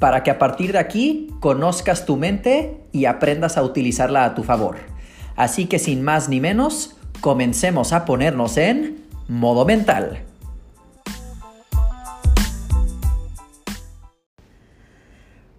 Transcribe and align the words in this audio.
para 0.00 0.24
que 0.24 0.30
a 0.30 0.38
partir 0.38 0.72
de 0.72 0.78
aquí 0.78 1.28
conozcas 1.40 2.06
tu 2.06 2.16
mente 2.16 2.80
y 2.90 3.04
aprendas 3.04 3.56
a 3.56 3.62
utilizarla 3.62 4.24
a 4.24 4.34
tu 4.34 4.42
favor. 4.42 4.78
Así 5.36 5.66
que 5.66 5.78
sin 5.78 6.02
más 6.02 6.28
ni 6.28 6.40
menos, 6.40 6.96
comencemos 7.20 7.92
a 7.92 8.06
ponernos 8.06 8.56
en 8.56 9.04
modo 9.28 9.64
mental. 9.66 10.24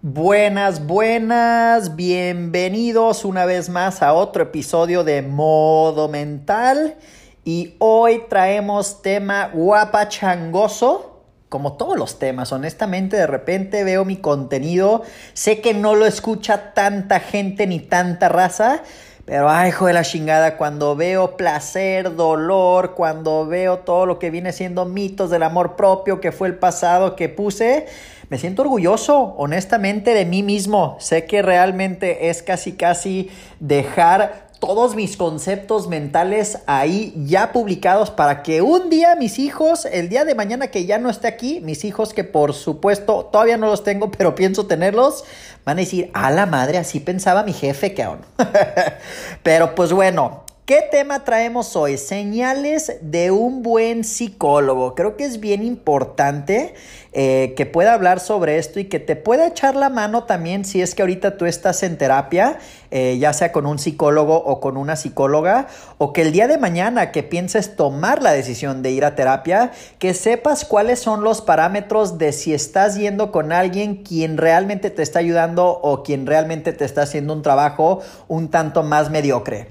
Buenas, 0.02 0.84
buenas, 0.84 1.94
bienvenidos 1.94 3.24
una 3.24 3.44
vez 3.44 3.68
más 3.68 4.02
a 4.02 4.12
otro 4.12 4.42
episodio 4.42 5.04
de 5.04 5.22
modo 5.22 6.08
mental 6.08 6.96
y 7.44 7.76
hoy 7.78 8.24
traemos 8.28 9.02
tema 9.02 9.50
guapachangoso 9.54 11.11
como 11.52 11.74
todos 11.74 11.98
los 11.98 12.18
temas, 12.18 12.50
honestamente 12.50 13.14
de 13.14 13.26
repente 13.26 13.84
veo 13.84 14.06
mi 14.06 14.16
contenido, 14.16 15.02
sé 15.34 15.60
que 15.60 15.74
no 15.74 15.94
lo 15.94 16.06
escucha 16.06 16.72
tanta 16.72 17.20
gente 17.20 17.66
ni 17.66 17.78
tanta 17.78 18.30
raza, 18.30 18.80
pero 19.26 19.50
ay, 19.50 19.68
hijo 19.68 19.84
de 19.84 19.92
la 19.92 20.02
chingada, 20.02 20.56
cuando 20.56 20.96
veo 20.96 21.36
placer, 21.36 22.16
dolor, 22.16 22.94
cuando 22.94 23.46
veo 23.46 23.80
todo 23.80 24.06
lo 24.06 24.18
que 24.18 24.30
viene 24.30 24.50
siendo 24.52 24.86
mitos 24.86 25.28
del 25.28 25.42
amor 25.42 25.76
propio, 25.76 26.22
que 26.22 26.32
fue 26.32 26.48
el 26.48 26.54
pasado 26.54 27.16
que 27.16 27.28
puse, 27.28 27.84
me 28.30 28.38
siento 28.38 28.62
orgulloso, 28.62 29.34
honestamente, 29.36 30.14
de 30.14 30.24
mí 30.24 30.42
mismo. 30.42 30.96
Sé 31.00 31.26
que 31.26 31.42
realmente 31.42 32.30
es 32.30 32.42
casi, 32.42 32.72
casi 32.72 33.30
dejar 33.60 34.51
todos 34.62 34.94
mis 34.94 35.16
conceptos 35.16 35.88
mentales 35.88 36.60
ahí 36.66 37.12
ya 37.26 37.50
publicados 37.50 38.12
para 38.12 38.44
que 38.44 38.62
un 38.62 38.90
día 38.90 39.16
mis 39.16 39.40
hijos, 39.40 39.86
el 39.86 40.08
día 40.08 40.24
de 40.24 40.36
mañana 40.36 40.68
que 40.68 40.86
ya 40.86 40.98
no 40.98 41.10
esté 41.10 41.26
aquí, 41.26 41.60
mis 41.60 41.84
hijos 41.84 42.14
que 42.14 42.22
por 42.22 42.54
supuesto 42.54 43.28
todavía 43.32 43.56
no 43.56 43.66
los 43.66 43.82
tengo, 43.82 44.12
pero 44.12 44.36
pienso 44.36 44.66
tenerlos, 44.66 45.24
van 45.64 45.78
a 45.78 45.80
decir, 45.80 46.12
a 46.14 46.30
la 46.30 46.46
madre, 46.46 46.78
así 46.78 47.00
pensaba 47.00 47.42
mi 47.42 47.52
jefe, 47.52 48.00
aún. 48.04 48.20
pero 49.42 49.74
pues 49.74 49.92
bueno, 49.92 50.44
¿Qué 50.64 50.80
tema 50.92 51.24
traemos 51.24 51.74
hoy? 51.74 51.98
Señales 51.98 52.98
de 53.00 53.32
un 53.32 53.64
buen 53.64 54.04
psicólogo. 54.04 54.94
Creo 54.94 55.16
que 55.16 55.24
es 55.24 55.40
bien 55.40 55.64
importante 55.64 56.74
eh, 57.12 57.54
que 57.56 57.66
pueda 57.66 57.94
hablar 57.94 58.20
sobre 58.20 58.58
esto 58.58 58.78
y 58.78 58.84
que 58.84 59.00
te 59.00 59.16
pueda 59.16 59.48
echar 59.48 59.74
la 59.74 59.88
mano 59.88 60.22
también 60.22 60.64
si 60.64 60.80
es 60.80 60.94
que 60.94 61.02
ahorita 61.02 61.36
tú 61.36 61.46
estás 61.46 61.82
en 61.82 61.98
terapia, 61.98 62.60
eh, 62.92 63.18
ya 63.18 63.32
sea 63.32 63.50
con 63.50 63.66
un 63.66 63.80
psicólogo 63.80 64.36
o 64.36 64.60
con 64.60 64.76
una 64.76 64.94
psicóloga, 64.94 65.66
o 65.98 66.12
que 66.12 66.22
el 66.22 66.30
día 66.30 66.46
de 66.46 66.58
mañana 66.58 67.10
que 67.10 67.24
pienses 67.24 67.74
tomar 67.74 68.22
la 68.22 68.30
decisión 68.30 68.82
de 68.82 68.92
ir 68.92 69.04
a 69.04 69.16
terapia, 69.16 69.72
que 69.98 70.14
sepas 70.14 70.64
cuáles 70.64 71.00
son 71.00 71.24
los 71.24 71.42
parámetros 71.42 72.18
de 72.18 72.30
si 72.30 72.54
estás 72.54 72.94
yendo 72.94 73.32
con 73.32 73.50
alguien 73.50 74.04
quien 74.04 74.36
realmente 74.36 74.90
te 74.90 75.02
está 75.02 75.18
ayudando 75.18 75.80
o 75.82 76.04
quien 76.04 76.24
realmente 76.24 76.72
te 76.72 76.84
está 76.84 77.02
haciendo 77.02 77.32
un 77.32 77.42
trabajo 77.42 77.98
un 78.28 78.48
tanto 78.48 78.84
más 78.84 79.10
mediocre. 79.10 79.66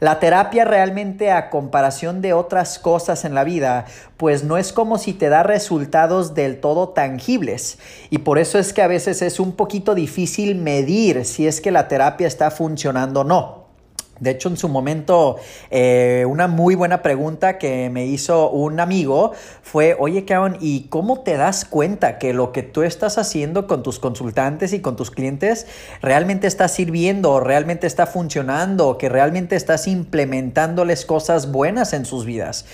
La 0.00 0.18
terapia 0.20 0.64
realmente 0.64 1.30
a 1.30 1.50
comparación 1.50 2.20
de 2.20 2.32
otras 2.32 2.78
cosas 2.78 3.24
en 3.24 3.34
la 3.34 3.44
vida, 3.44 3.86
pues 4.16 4.44
no 4.44 4.58
es 4.58 4.72
como 4.72 4.98
si 4.98 5.12
te 5.12 5.28
da 5.28 5.42
resultados 5.42 6.34
del 6.34 6.60
todo 6.60 6.90
tangibles. 6.90 7.78
Y 8.10 8.18
por 8.18 8.38
eso 8.38 8.58
es 8.58 8.72
que 8.72 8.82
a 8.82 8.88
veces 8.88 9.22
es 9.22 9.40
un 9.40 9.52
poquito 9.52 9.94
difícil 9.94 10.54
medir 10.54 11.24
si 11.24 11.46
es 11.46 11.60
que 11.60 11.70
la 11.70 11.88
terapia 11.88 12.26
está 12.26 12.50
funcionando 12.50 13.20
o 13.20 13.24
no. 13.24 13.65
De 14.20 14.30
hecho, 14.30 14.48
en 14.48 14.56
su 14.56 14.68
momento, 14.68 15.36
eh, 15.70 16.24
una 16.26 16.48
muy 16.48 16.74
buena 16.74 17.02
pregunta 17.02 17.58
que 17.58 17.90
me 17.90 18.06
hizo 18.06 18.50
un 18.50 18.80
amigo 18.80 19.32
fue, 19.62 19.94
oye, 19.98 20.24
Kevin, 20.24 20.56
¿y 20.60 20.88
cómo 20.88 21.20
te 21.20 21.36
das 21.36 21.64
cuenta 21.64 22.18
que 22.18 22.32
lo 22.32 22.52
que 22.52 22.62
tú 22.62 22.82
estás 22.82 23.18
haciendo 23.18 23.66
con 23.66 23.82
tus 23.82 23.98
consultantes 23.98 24.72
y 24.72 24.80
con 24.80 24.96
tus 24.96 25.10
clientes 25.10 25.66
realmente 26.00 26.46
está 26.46 26.68
sirviendo, 26.68 27.40
realmente 27.40 27.86
está 27.86 28.06
funcionando, 28.06 28.96
que 28.96 29.08
realmente 29.08 29.54
estás 29.54 29.86
implementándoles 29.86 31.04
cosas 31.04 31.52
buenas 31.52 31.92
en 31.92 32.06
sus 32.06 32.24
vidas? 32.24 32.64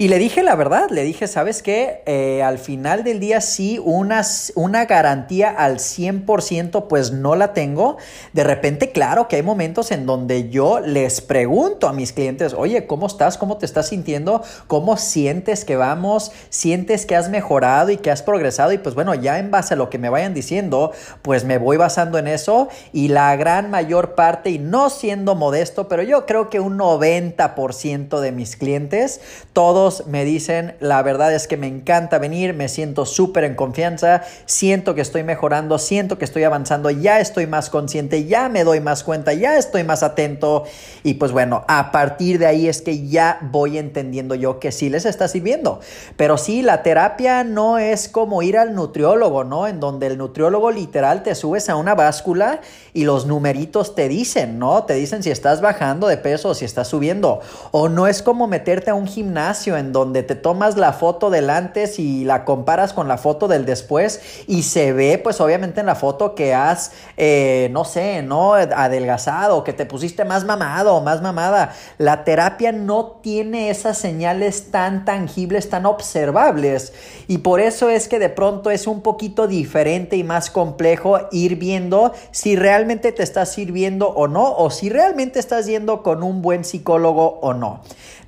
Y 0.00 0.08
le 0.08 0.18
dije 0.18 0.42
la 0.42 0.54
verdad, 0.54 0.88
le 0.88 1.04
dije, 1.04 1.26
¿sabes 1.26 1.62
qué? 1.62 2.02
Eh, 2.06 2.42
al 2.42 2.56
final 2.56 3.04
del 3.04 3.20
día 3.20 3.42
sí, 3.42 3.78
una, 3.84 4.22
una 4.54 4.86
garantía 4.86 5.50
al 5.50 5.76
100% 5.76 6.86
pues 6.88 7.12
no 7.12 7.36
la 7.36 7.52
tengo. 7.52 7.98
De 8.32 8.42
repente, 8.42 8.92
claro 8.92 9.28
que 9.28 9.36
hay 9.36 9.42
momentos 9.42 9.90
en 9.90 10.06
donde 10.06 10.48
yo 10.48 10.80
les 10.80 11.20
pregunto 11.20 11.86
a 11.86 11.92
mis 11.92 12.14
clientes, 12.14 12.54
oye, 12.54 12.86
¿cómo 12.86 13.08
estás? 13.08 13.36
¿Cómo 13.36 13.58
te 13.58 13.66
estás 13.66 13.88
sintiendo? 13.88 14.42
¿Cómo 14.68 14.96
sientes 14.96 15.66
que 15.66 15.76
vamos? 15.76 16.32
¿Sientes 16.48 17.04
que 17.04 17.14
has 17.14 17.28
mejorado 17.28 17.90
y 17.90 17.98
que 17.98 18.10
has 18.10 18.22
progresado? 18.22 18.72
Y 18.72 18.78
pues 18.78 18.94
bueno, 18.94 19.14
ya 19.14 19.38
en 19.38 19.50
base 19.50 19.74
a 19.74 19.76
lo 19.76 19.90
que 19.90 19.98
me 19.98 20.08
vayan 20.08 20.32
diciendo, 20.32 20.92
pues 21.20 21.44
me 21.44 21.58
voy 21.58 21.76
basando 21.76 22.16
en 22.16 22.26
eso 22.26 22.70
y 22.94 23.08
la 23.08 23.36
gran 23.36 23.68
mayor 23.68 24.14
parte, 24.14 24.48
y 24.48 24.58
no 24.58 24.88
siendo 24.88 25.34
modesto, 25.34 25.88
pero 25.88 26.02
yo 26.02 26.24
creo 26.24 26.48
que 26.48 26.58
un 26.58 26.78
90% 26.78 28.18
de 28.18 28.32
mis 28.32 28.56
clientes, 28.56 29.20
todos 29.52 29.89
me 30.06 30.24
dicen, 30.24 30.74
la 30.80 31.02
verdad 31.02 31.34
es 31.34 31.46
que 31.46 31.56
me 31.56 31.66
encanta 31.66 32.18
venir, 32.18 32.54
me 32.54 32.68
siento 32.68 33.06
súper 33.06 33.44
en 33.44 33.54
confianza, 33.54 34.22
siento 34.46 34.94
que 34.94 35.00
estoy 35.00 35.22
mejorando, 35.22 35.78
siento 35.78 36.18
que 36.18 36.24
estoy 36.24 36.44
avanzando, 36.44 36.90
ya 36.90 37.20
estoy 37.20 37.46
más 37.46 37.70
consciente, 37.70 38.24
ya 38.24 38.48
me 38.48 38.64
doy 38.64 38.80
más 38.80 39.04
cuenta, 39.04 39.32
ya 39.32 39.56
estoy 39.56 39.84
más 39.84 40.02
atento 40.02 40.64
y 41.02 41.14
pues 41.14 41.32
bueno, 41.32 41.64
a 41.68 41.92
partir 41.92 42.38
de 42.38 42.46
ahí 42.46 42.68
es 42.68 42.82
que 42.82 43.08
ya 43.08 43.38
voy 43.42 43.78
entendiendo 43.78 44.34
yo 44.34 44.58
que 44.58 44.72
sí 44.72 44.88
les 44.88 45.06
está 45.06 45.28
sirviendo. 45.28 45.80
Pero 46.16 46.38
sí, 46.38 46.62
la 46.62 46.82
terapia 46.82 47.44
no 47.44 47.78
es 47.78 48.08
como 48.08 48.42
ir 48.42 48.58
al 48.58 48.74
nutriólogo, 48.74 49.44
¿no? 49.44 49.66
En 49.66 49.80
donde 49.80 50.06
el 50.06 50.18
nutriólogo 50.18 50.70
literal 50.70 51.22
te 51.22 51.34
subes 51.34 51.68
a 51.68 51.76
una 51.76 51.94
báscula 51.94 52.60
y 52.92 53.04
los 53.04 53.26
numeritos 53.26 53.94
te 53.94 54.08
dicen, 54.08 54.58
¿no? 54.58 54.84
Te 54.84 54.94
dicen 54.94 55.22
si 55.22 55.30
estás 55.30 55.60
bajando 55.60 56.06
de 56.06 56.16
peso 56.16 56.50
o 56.50 56.54
si 56.54 56.64
estás 56.64 56.88
subiendo. 56.88 57.40
O 57.70 57.88
no 57.88 58.06
es 58.06 58.22
como 58.22 58.46
meterte 58.46 58.90
a 58.90 58.94
un 58.94 59.06
gimnasio 59.06 59.69
en 59.76 59.92
donde 59.92 60.22
te 60.22 60.34
tomas 60.34 60.76
la 60.76 60.92
foto 60.92 61.30
del 61.30 61.50
antes 61.50 61.98
y 61.98 62.24
la 62.24 62.44
comparas 62.44 62.92
con 62.92 63.06
la 63.06 63.18
foto 63.18 63.48
del 63.48 63.66
después 63.66 64.20
y 64.46 64.62
se 64.62 64.92
ve 64.92 65.18
pues 65.22 65.40
obviamente 65.40 65.80
en 65.80 65.86
la 65.86 65.94
foto 65.94 66.34
que 66.34 66.54
has, 66.54 66.92
eh, 67.16 67.68
no 67.72 67.84
sé, 67.84 68.22
¿no? 68.22 68.54
Adelgazado, 68.54 69.62
que 69.64 69.72
te 69.72 69.86
pusiste 69.86 70.24
más 70.24 70.44
mamá 70.44 70.70
o 70.88 71.00
más 71.00 71.20
mamada. 71.20 71.74
La 71.98 72.24
terapia 72.24 72.72
no 72.72 73.18
tiene 73.22 73.70
esas 73.70 73.98
señales 73.98 74.70
tan 74.70 75.04
tangibles, 75.04 75.68
tan 75.68 75.86
observables. 75.86 76.92
Y 77.28 77.38
por 77.38 77.60
eso 77.60 77.90
es 77.90 78.08
que 78.08 78.18
de 78.18 78.28
pronto 78.28 78.70
es 78.70 78.86
un 78.86 79.02
poquito 79.02 79.46
diferente 79.46 80.16
y 80.16 80.24
más 80.24 80.50
complejo 80.50 81.18
ir 81.32 81.56
viendo 81.56 82.12
si 82.30 82.56
realmente 82.56 83.12
te 83.12 83.22
está 83.22 83.46
sirviendo 83.46 84.08
o 84.08 84.28
no, 84.28 84.54
o 84.56 84.70
si 84.70 84.88
realmente 84.88 85.38
estás 85.38 85.66
yendo 85.66 86.02
con 86.02 86.22
un 86.22 86.42
buen 86.42 86.64
psicólogo 86.64 87.38
o 87.40 87.52
no. 87.52 87.80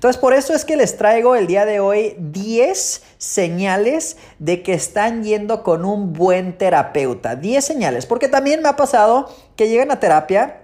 Entonces, 0.02 0.20
por 0.20 0.34
eso 0.34 0.52
es 0.52 0.64
que 0.64 0.74
les 0.74 0.96
traigo 0.96 1.31
el 1.36 1.46
día 1.46 1.64
de 1.64 1.80
hoy 1.80 2.16
10 2.18 3.02
señales 3.18 4.16
de 4.38 4.62
que 4.62 4.74
están 4.74 5.24
yendo 5.24 5.62
con 5.62 5.84
un 5.84 6.12
buen 6.12 6.56
terapeuta. 6.56 7.36
10 7.36 7.64
señales, 7.64 8.06
porque 8.06 8.28
también 8.28 8.62
me 8.62 8.68
ha 8.68 8.76
pasado 8.76 9.28
que 9.56 9.68
llegan 9.68 9.90
a 9.90 10.00
terapia 10.00 10.61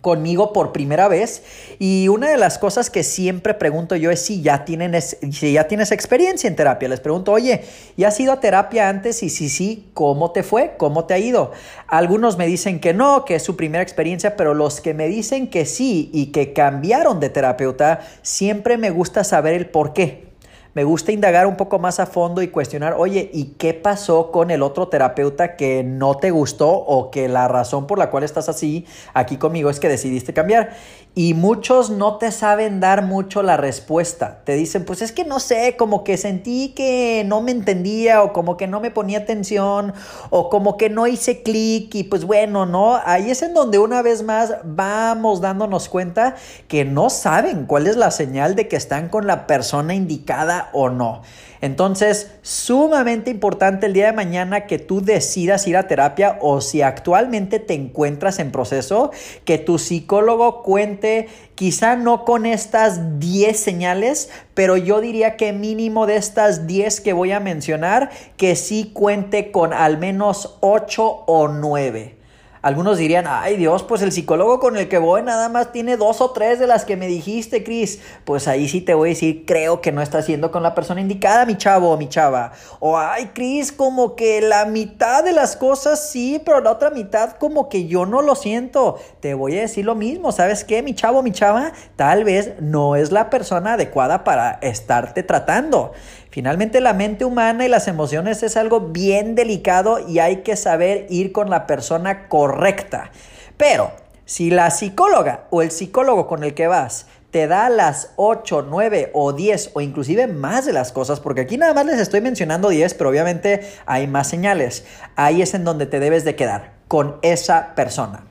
conmigo 0.00 0.52
por 0.52 0.72
primera 0.72 1.08
vez 1.08 1.42
y 1.78 2.08
una 2.08 2.30
de 2.30 2.36
las 2.36 2.58
cosas 2.58 2.90
que 2.90 3.02
siempre 3.02 3.54
pregunto 3.54 3.96
yo 3.96 4.10
es 4.10 4.20
si 4.20 4.40
ya 4.40 4.64
tienen 4.64 5.00
si 5.00 5.52
ya 5.52 5.68
tienes 5.68 5.92
experiencia 5.92 6.48
en 6.48 6.56
terapia. 6.56 6.88
Les 6.88 7.00
pregunto, 7.00 7.32
"Oye, 7.32 7.62
¿ya 7.96 8.08
has 8.08 8.18
ido 8.18 8.32
a 8.32 8.40
terapia 8.40 8.88
antes? 8.88 9.22
Y 9.22 9.30
si 9.30 9.48
sí, 9.48 9.90
¿cómo 9.94 10.30
te 10.30 10.42
fue? 10.42 10.74
¿Cómo 10.78 11.04
te 11.04 11.14
ha 11.14 11.18
ido?" 11.18 11.52
Algunos 11.86 12.38
me 12.38 12.46
dicen 12.46 12.80
que 12.80 12.94
no, 12.94 13.24
que 13.24 13.34
es 13.34 13.42
su 13.42 13.56
primera 13.56 13.82
experiencia, 13.82 14.36
pero 14.36 14.54
los 14.54 14.80
que 14.80 14.94
me 14.94 15.08
dicen 15.08 15.48
que 15.48 15.66
sí 15.66 16.10
y 16.12 16.26
que 16.26 16.52
cambiaron 16.52 17.20
de 17.20 17.30
terapeuta, 17.30 18.00
siempre 18.22 18.78
me 18.78 18.90
gusta 18.90 19.24
saber 19.24 19.54
el 19.54 19.66
por 19.66 19.92
qué 19.92 20.29
me 20.74 20.84
gusta 20.84 21.12
indagar 21.12 21.46
un 21.46 21.56
poco 21.56 21.78
más 21.78 21.98
a 22.00 22.06
fondo 22.06 22.42
y 22.42 22.48
cuestionar, 22.48 22.94
oye, 22.96 23.30
¿y 23.32 23.56
qué 23.58 23.74
pasó 23.74 24.30
con 24.30 24.50
el 24.50 24.62
otro 24.62 24.88
terapeuta 24.88 25.56
que 25.56 25.82
no 25.82 26.16
te 26.16 26.30
gustó 26.30 26.70
o 26.70 27.10
que 27.10 27.28
la 27.28 27.48
razón 27.48 27.86
por 27.86 27.98
la 27.98 28.10
cual 28.10 28.24
estás 28.24 28.48
así 28.48 28.86
aquí 29.12 29.36
conmigo 29.36 29.70
es 29.70 29.80
que 29.80 29.88
decidiste 29.88 30.32
cambiar? 30.32 30.70
Y 31.14 31.34
muchos 31.34 31.90
no 31.90 32.18
te 32.18 32.30
saben 32.30 32.78
dar 32.78 33.02
mucho 33.02 33.42
la 33.42 33.56
respuesta. 33.56 34.42
Te 34.44 34.54
dicen, 34.54 34.84
pues 34.84 35.02
es 35.02 35.10
que 35.10 35.24
no 35.24 35.40
sé, 35.40 35.74
como 35.76 36.04
que 36.04 36.16
sentí 36.16 36.68
que 36.68 37.24
no 37.26 37.40
me 37.40 37.50
entendía 37.50 38.22
o 38.22 38.32
como 38.32 38.56
que 38.56 38.68
no 38.68 38.78
me 38.78 38.92
ponía 38.92 39.18
atención 39.18 39.92
o 40.30 40.48
como 40.50 40.76
que 40.76 40.88
no 40.88 41.08
hice 41.08 41.42
clic 41.42 41.92
y 41.96 42.04
pues 42.04 42.24
bueno, 42.24 42.64
¿no? 42.64 43.00
Ahí 43.04 43.30
es 43.30 43.42
en 43.42 43.54
donde 43.54 43.78
una 43.78 44.02
vez 44.02 44.22
más 44.22 44.54
vamos 44.62 45.40
dándonos 45.40 45.88
cuenta 45.88 46.36
que 46.68 46.84
no 46.84 47.10
saben 47.10 47.66
cuál 47.66 47.88
es 47.88 47.96
la 47.96 48.12
señal 48.12 48.54
de 48.54 48.68
que 48.68 48.76
están 48.76 49.08
con 49.08 49.26
la 49.26 49.48
persona 49.48 49.94
indicada 49.94 50.70
o 50.72 50.90
no. 50.90 51.22
Entonces, 51.60 52.30
sumamente 52.42 53.30
importante 53.30 53.86
el 53.86 53.92
día 53.92 54.06
de 54.06 54.12
mañana 54.12 54.66
que 54.66 54.78
tú 54.78 55.02
decidas 55.02 55.66
ir 55.66 55.76
a 55.76 55.86
terapia 55.86 56.38
o 56.40 56.60
si 56.60 56.80
actualmente 56.80 57.58
te 57.58 57.74
encuentras 57.74 58.38
en 58.38 58.50
proceso, 58.50 59.10
que 59.44 59.58
tu 59.58 59.78
psicólogo 59.78 60.62
cuente 60.62 61.28
quizá 61.54 61.96
no 61.96 62.24
con 62.24 62.46
estas 62.46 63.18
10 63.18 63.58
señales, 63.58 64.30
pero 64.54 64.78
yo 64.78 65.00
diría 65.00 65.36
que 65.36 65.52
mínimo 65.52 66.06
de 66.06 66.16
estas 66.16 66.66
10 66.66 67.00
que 67.02 67.12
voy 67.12 67.32
a 67.32 67.40
mencionar, 67.40 68.10
que 68.38 68.56
sí 68.56 68.90
cuente 68.94 69.50
con 69.50 69.74
al 69.74 69.98
menos 69.98 70.56
8 70.60 71.24
o 71.26 71.48
9. 71.48 72.19
Algunos 72.62 72.98
dirían, 72.98 73.24
ay 73.26 73.56
Dios, 73.56 73.82
pues 73.84 74.02
el 74.02 74.12
psicólogo 74.12 74.60
con 74.60 74.76
el 74.76 74.88
que 74.88 74.98
voy 74.98 75.22
nada 75.22 75.48
más 75.48 75.72
tiene 75.72 75.96
dos 75.96 76.20
o 76.20 76.32
tres 76.32 76.58
de 76.58 76.66
las 76.66 76.84
que 76.84 76.94
me 76.94 77.06
dijiste, 77.06 77.64
Cris. 77.64 78.00
Pues 78.26 78.48
ahí 78.48 78.68
sí 78.68 78.82
te 78.82 78.92
voy 78.92 79.08
a 79.08 79.12
decir, 79.12 79.44
creo 79.46 79.80
que 79.80 79.92
no 79.92 80.02
estás 80.02 80.26
siendo 80.26 80.50
con 80.50 80.62
la 80.62 80.74
persona 80.74 81.00
indicada, 81.00 81.46
mi 81.46 81.56
chavo 81.56 81.90
o 81.90 81.96
mi 81.96 82.10
chava. 82.10 82.52
O 82.78 82.98
ay, 82.98 83.30
Cris, 83.32 83.72
como 83.72 84.14
que 84.14 84.42
la 84.42 84.66
mitad 84.66 85.24
de 85.24 85.32
las 85.32 85.56
cosas 85.56 86.10
sí, 86.10 86.42
pero 86.44 86.60
la 86.60 86.72
otra 86.72 86.90
mitad 86.90 87.32
como 87.38 87.70
que 87.70 87.86
yo 87.86 88.04
no 88.04 88.20
lo 88.20 88.34
siento. 88.34 88.98
Te 89.20 89.32
voy 89.32 89.56
a 89.56 89.62
decir 89.62 89.86
lo 89.86 89.94
mismo, 89.94 90.30
¿sabes 90.30 90.62
qué, 90.64 90.82
mi 90.82 90.94
chavo 90.94 91.22
mi 91.22 91.32
chava? 91.32 91.72
Tal 91.96 92.24
vez 92.24 92.60
no 92.60 92.94
es 92.94 93.10
la 93.10 93.30
persona 93.30 93.74
adecuada 93.74 94.22
para 94.22 94.58
estarte 94.60 95.22
tratando. 95.22 95.92
Finalmente 96.30 96.80
la 96.80 96.92
mente 96.92 97.24
humana 97.24 97.64
y 97.64 97.68
las 97.68 97.88
emociones 97.88 98.42
es 98.42 98.56
algo 98.56 98.80
bien 98.80 99.34
delicado 99.34 99.98
y 100.08 100.20
hay 100.20 100.38
que 100.38 100.56
saber 100.56 101.06
ir 101.10 101.32
con 101.32 101.50
la 101.50 101.66
persona 101.66 102.28
correcta. 102.28 103.10
Pero 103.56 103.90
si 104.24 104.50
la 104.50 104.70
psicóloga 104.70 105.46
o 105.50 105.60
el 105.60 105.72
psicólogo 105.72 106.28
con 106.28 106.44
el 106.44 106.54
que 106.54 106.68
vas 106.68 107.06
te 107.32 107.46
da 107.46 107.68
las 107.68 108.10
8, 108.16 108.66
9 108.68 109.10
o 109.12 109.32
10 109.32 109.72
o 109.74 109.80
inclusive 109.80 110.26
más 110.28 110.66
de 110.66 110.72
las 110.72 110.92
cosas, 110.92 111.20
porque 111.20 111.42
aquí 111.42 111.56
nada 111.56 111.74
más 111.74 111.86
les 111.86 111.98
estoy 111.98 112.20
mencionando 112.20 112.68
10, 112.68 112.94
pero 112.94 113.10
obviamente 113.10 113.68
hay 113.86 114.06
más 114.06 114.28
señales. 114.28 114.84
Ahí 115.16 115.42
es 115.42 115.54
en 115.54 115.64
donde 115.64 115.86
te 115.86 116.00
debes 116.00 116.24
de 116.24 116.36
quedar 116.36 116.74
con 116.88 117.18
esa 117.22 117.74
persona. 117.74 118.24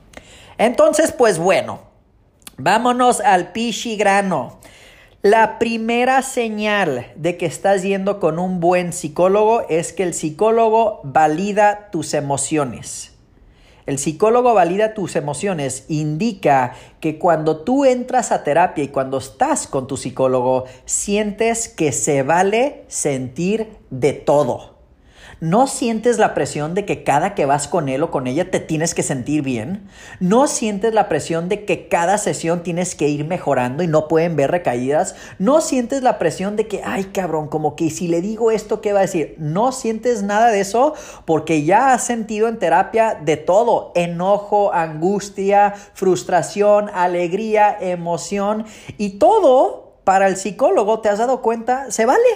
Entonces, 0.58 1.12
pues 1.12 1.38
bueno, 1.38 1.80
vámonos 2.56 3.20
al 3.20 3.52
pichigrano. 3.52 4.58
La 5.22 5.58
primera 5.58 6.22
señal 6.22 7.12
de 7.14 7.36
que 7.36 7.44
estás 7.44 7.82
yendo 7.82 8.20
con 8.20 8.38
un 8.38 8.58
buen 8.58 8.94
psicólogo 8.94 9.68
es 9.68 9.92
que 9.92 10.02
el 10.02 10.14
psicólogo 10.14 11.02
valida 11.04 11.90
tus 11.90 12.14
emociones. 12.14 13.12
El 13.84 13.98
psicólogo 13.98 14.54
valida 14.54 14.94
tus 14.94 15.16
emociones, 15.16 15.84
indica 15.88 16.72
que 17.00 17.18
cuando 17.18 17.58
tú 17.58 17.84
entras 17.84 18.32
a 18.32 18.44
terapia 18.44 18.82
y 18.82 18.88
cuando 18.88 19.18
estás 19.18 19.66
con 19.66 19.86
tu 19.86 19.98
psicólogo, 19.98 20.64
sientes 20.86 21.68
que 21.68 21.92
se 21.92 22.22
vale 22.22 22.84
sentir 22.88 23.68
de 23.90 24.14
todo. 24.14 24.69
¿No 25.40 25.66
sientes 25.66 26.18
la 26.18 26.34
presión 26.34 26.74
de 26.74 26.84
que 26.84 27.02
cada 27.02 27.34
que 27.34 27.46
vas 27.46 27.66
con 27.66 27.88
él 27.88 28.02
o 28.02 28.10
con 28.10 28.26
ella 28.26 28.50
te 28.50 28.60
tienes 28.60 28.94
que 28.94 29.02
sentir 29.02 29.40
bien? 29.40 29.88
¿No 30.20 30.46
sientes 30.46 30.92
la 30.92 31.08
presión 31.08 31.48
de 31.48 31.64
que 31.64 31.88
cada 31.88 32.18
sesión 32.18 32.62
tienes 32.62 32.94
que 32.94 33.08
ir 33.08 33.24
mejorando 33.24 33.82
y 33.82 33.86
no 33.86 34.06
pueden 34.06 34.36
ver 34.36 34.50
recaídas? 34.50 35.14
¿No 35.38 35.62
sientes 35.62 36.02
la 36.02 36.18
presión 36.18 36.56
de 36.56 36.68
que, 36.68 36.82
ay 36.84 37.04
cabrón, 37.04 37.48
como 37.48 37.74
que 37.74 37.88
si 37.88 38.06
le 38.06 38.20
digo 38.20 38.50
esto, 38.50 38.82
¿qué 38.82 38.92
va 38.92 38.98
a 38.98 39.02
decir? 39.02 39.34
No 39.38 39.72
sientes 39.72 40.22
nada 40.22 40.50
de 40.50 40.60
eso 40.60 40.92
porque 41.24 41.64
ya 41.64 41.94
has 41.94 42.04
sentido 42.04 42.46
en 42.46 42.58
terapia 42.58 43.18
de 43.18 43.38
todo, 43.38 43.92
enojo, 43.94 44.74
angustia, 44.74 45.72
frustración, 45.94 46.90
alegría, 46.92 47.74
emoción 47.80 48.66
y 48.98 49.18
todo 49.18 49.94
para 50.04 50.26
el 50.26 50.36
psicólogo, 50.36 51.00
¿te 51.00 51.08
has 51.08 51.18
dado 51.18 51.40
cuenta? 51.40 51.90
Se 51.90 52.04
vale, 52.04 52.28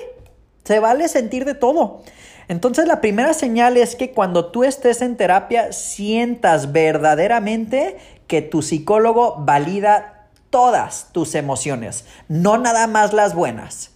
se 0.64 0.80
vale 0.80 1.08
sentir 1.08 1.44
de 1.44 1.54
todo. 1.54 2.00
Entonces 2.48 2.86
la 2.86 3.00
primera 3.00 3.34
señal 3.34 3.76
es 3.76 3.96
que 3.96 4.12
cuando 4.12 4.46
tú 4.46 4.64
estés 4.64 5.02
en 5.02 5.16
terapia 5.16 5.72
sientas 5.72 6.72
verdaderamente 6.72 7.96
que 8.26 8.42
tu 8.42 8.62
psicólogo 8.62 9.36
valida 9.38 10.28
todas 10.50 11.08
tus 11.12 11.34
emociones, 11.34 12.04
no 12.28 12.58
nada 12.58 12.86
más 12.86 13.12
las 13.12 13.34
buenas. 13.34 13.90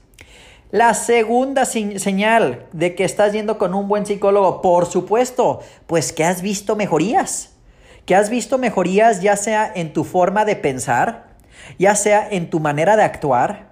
La 0.71 0.93
segunda 0.93 1.65
señal 1.65 2.67
de 2.73 2.95
que 2.95 3.05
estás 3.05 3.33
yendo 3.33 3.57
con 3.57 3.75
un 3.75 3.89
buen 3.89 4.05
psicólogo, 4.05 4.61
por 4.61 4.85
supuesto, 4.85 5.61
pues 5.87 6.13
que 6.13 6.25
has 6.25 6.43
visto 6.43 6.77
mejorías. 6.77 7.53
Que 8.05 8.15
has 8.15 8.29
visto 8.29 8.59
mejorías 8.59 9.23
ya 9.23 9.37
sea 9.37 9.71
en 9.75 9.95
tu 9.95 10.05
forma 10.05 10.45
de 10.45 10.57
pensar, 10.57 11.29
ya 11.79 11.95
sea 11.95 12.29
en 12.31 12.51
tu 12.51 12.61
manera 12.61 12.97
de 12.97 13.03
actuar, 13.03 13.68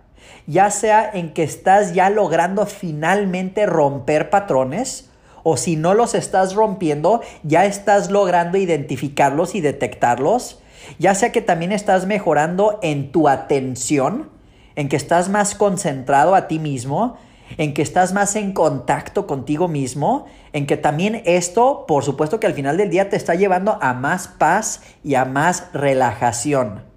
ya 0.47 0.71
sea 0.71 1.11
en 1.13 1.33
que 1.33 1.43
estás 1.43 1.95
ya 1.95 2.11
logrando 2.11 2.67
finalmente 2.67 3.67
romper 3.67 4.31
patrones, 4.31 5.11
o 5.43 5.57
si 5.57 5.77
no 5.77 5.95
los 5.95 6.15
estás 6.15 6.55
rompiendo, 6.55 7.21
ya 7.45 7.67
estás 7.67 8.11
logrando 8.11 8.59
identificarlos 8.59 9.55
y 9.55 9.61
detectarlos, 9.61 10.61
ya 10.99 11.15
sea 11.15 11.31
que 11.31 11.41
también 11.41 11.73
estás 11.73 12.07
mejorando 12.07 12.79
en 12.83 13.13
tu 13.13 13.29
atención, 13.29 14.29
en 14.75 14.89
que 14.89 14.97
estás 14.97 15.29
más 15.29 15.55
concentrado 15.55 16.35
a 16.35 16.49
ti 16.49 16.59
mismo, 16.59 17.17
en 17.59 17.75
que 17.75 17.83
estás 17.83 18.13
más 18.13 18.35
en 18.37 18.53
contacto 18.53 19.27
contigo 19.27 19.69
mismo, 19.69 20.27
en 20.53 20.67
que 20.67 20.77
también 20.77 21.23
esto, 21.27 21.85
por 21.87 22.05
supuesto 22.05 22.41
que 22.41 22.47
al 22.47 22.55
final 22.55 22.77
del 22.77 22.91
día 22.91 23.09
te 23.09 23.17
está 23.17 23.35
llevando 23.35 23.79
a 23.81 23.95
más 23.95 24.29
paz 24.29 24.83
y 25.05 25.15
a 25.15 25.25
más 25.25 25.69
relajación. 25.73 26.96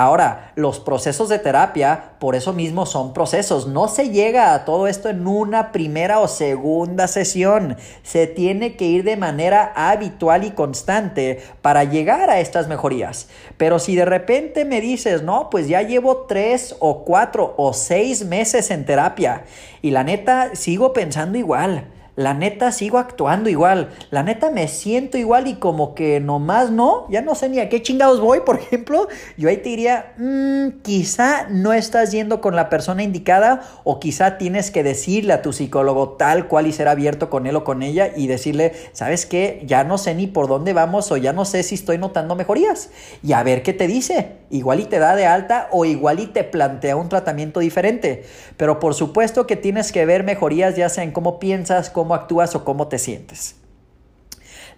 Ahora, 0.00 0.52
los 0.54 0.78
procesos 0.78 1.28
de 1.28 1.40
terapia, 1.40 2.12
por 2.20 2.36
eso 2.36 2.52
mismo 2.52 2.86
son 2.86 3.12
procesos. 3.12 3.66
No 3.66 3.88
se 3.88 4.10
llega 4.10 4.54
a 4.54 4.64
todo 4.64 4.86
esto 4.86 5.08
en 5.08 5.26
una 5.26 5.72
primera 5.72 6.20
o 6.20 6.28
segunda 6.28 7.08
sesión. 7.08 7.76
Se 8.04 8.28
tiene 8.28 8.76
que 8.76 8.84
ir 8.84 9.02
de 9.02 9.16
manera 9.16 9.72
habitual 9.74 10.44
y 10.44 10.52
constante 10.52 11.42
para 11.62 11.82
llegar 11.82 12.30
a 12.30 12.38
estas 12.38 12.68
mejorías. 12.68 13.28
Pero 13.56 13.80
si 13.80 13.96
de 13.96 14.04
repente 14.04 14.64
me 14.64 14.80
dices, 14.80 15.24
no, 15.24 15.50
pues 15.50 15.66
ya 15.66 15.82
llevo 15.82 16.26
tres 16.28 16.76
o 16.78 17.04
cuatro 17.04 17.54
o 17.56 17.72
seis 17.72 18.24
meses 18.24 18.70
en 18.70 18.86
terapia 18.86 19.46
y 19.82 19.90
la 19.90 20.04
neta 20.04 20.54
sigo 20.54 20.92
pensando 20.92 21.38
igual 21.38 21.86
la 22.18 22.34
neta 22.34 22.72
sigo 22.72 22.98
actuando 22.98 23.48
igual, 23.48 23.90
la 24.10 24.24
neta 24.24 24.50
me 24.50 24.66
siento 24.66 25.16
igual 25.18 25.46
y 25.46 25.54
como 25.54 25.94
que 25.94 26.18
nomás 26.18 26.72
no, 26.72 27.06
ya 27.10 27.22
no 27.22 27.36
sé 27.36 27.48
ni 27.48 27.60
a 27.60 27.68
qué 27.68 27.80
chingados 27.80 28.20
voy, 28.20 28.40
por 28.44 28.56
ejemplo, 28.56 29.06
yo 29.36 29.48
ahí 29.48 29.58
te 29.58 29.68
diría, 29.68 30.14
mm, 30.18 30.80
quizá 30.82 31.46
no 31.48 31.72
estás 31.72 32.10
yendo 32.10 32.40
con 32.40 32.56
la 32.56 32.70
persona 32.70 33.04
indicada 33.04 33.62
o 33.84 34.00
quizá 34.00 34.36
tienes 34.36 34.72
que 34.72 34.82
decirle 34.82 35.32
a 35.32 35.42
tu 35.42 35.52
psicólogo 35.52 36.16
tal 36.18 36.48
cual 36.48 36.66
y 36.66 36.72
ser 36.72 36.88
abierto 36.88 37.30
con 37.30 37.46
él 37.46 37.54
o 37.54 37.62
con 37.62 37.84
ella 37.84 38.10
y 38.16 38.26
decirle, 38.26 38.72
¿sabes 38.92 39.24
qué? 39.24 39.62
Ya 39.64 39.84
no 39.84 39.96
sé 39.96 40.16
ni 40.16 40.26
por 40.26 40.48
dónde 40.48 40.72
vamos 40.72 41.12
o 41.12 41.16
ya 41.18 41.32
no 41.32 41.44
sé 41.44 41.62
si 41.62 41.76
estoy 41.76 41.98
notando 41.98 42.34
mejorías 42.34 42.90
y 43.22 43.32
a 43.32 43.44
ver 43.44 43.62
qué 43.62 43.72
te 43.72 43.86
dice, 43.86 44.38
igual 44.50 44.80
y 44.80 44.86
te 44.86 44.98
da 44.98 45.14
de 45.14 45.26
alta 45.26 45.68
o 45.70 45.84
igual 45.84 46.18
y 46.18 46.26
te 46.26 46.42
plantea 46.42 46.96
un 46.96 47.08
tratamiento 47.08 47.60
diferente, 47.60 48.24
pero 48.56 48.80
por 48.80 48.94
supuesto 48.94 49.46
que 49.46 49.54
tienes 49.54 49.92
que 49.92 50.04
ver 50.04 50.24
mejorías 50.24 50.74
ya 50.74 50.88
sea 50.88 51.04
en 51.04 51.12
cómo 51.12 51.38
piensas, 51.38 51.90
cómo 51.90 52.07
actúas 52.14 52.54
o 52.54 52.64
cómo 52.64 52.88
te 52.88 52.98
sientes. 52.98 53.56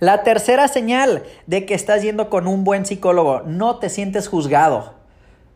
La 0.00 0.22
tercera 0.22 0.66
señal 0.66 1.24
de 1.46 1.66
que 1.66 1.74
estás 1.74 2.02
yendo 2.02 2.30
con 2.30 2.46
un 2.46 2.64
buen 2.64 2.86
psicólogo, 2.86 3.42
no 3.42 3.78
te 3.78 3.90
sientes 3.90 4.28
juzgado. 4.28 4.94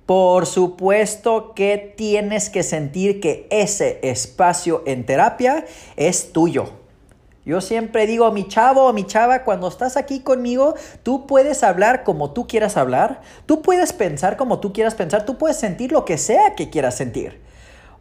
Por 0.04 0.44
supuesto 0.44 1.54
que 1.54 1.94
tienes 1.96 2.50
que 2.50 2.62
sentir 2.62 3.20
que 3.20 3.46
ese 3.50 4.00
espacio 4.02 4.82
en 4.84 5.06
terapia 5.06 5.64
es 5.96 6.32
tuyo. 6.32 6.66
Yo 7.46 7.60
siempre 7.60 8.06
digo, 8.06 8.30
mi 8.32 8.48
chavo 8.48 8.86
o 8.86 8.92
mi 8.92 9.04
chava, 9.06 9.44
cuando 9.44 9.68
estás 9.68 9.96
aquí 9.96 10.20
conmigo, 10.20 10.74
tú 11.02 11.26
puedes 11.26 11.62
hablar 11.62 12.02
como 12.04 12.32
tú 12.32 12.46
quieras 12.46 12.76
hablar, 12.76 13.20
tú 13.46 13.60
puedes 13.62 13.92
pensar 13.92 14.36
como 14.36 14.60
tú 14.60 14.72
quieras 14.72 14.94
pensar, 14.94 15.26
tú 15.26 15.36
puedes 15.36 15.58
sentir 15.58 15.92
lo 15.92 16.06
que 16.06 16.16
sea 16.16 16.54
que 16.54 16.70
quieras 16.70 16.96
sentir. 16.96 17.43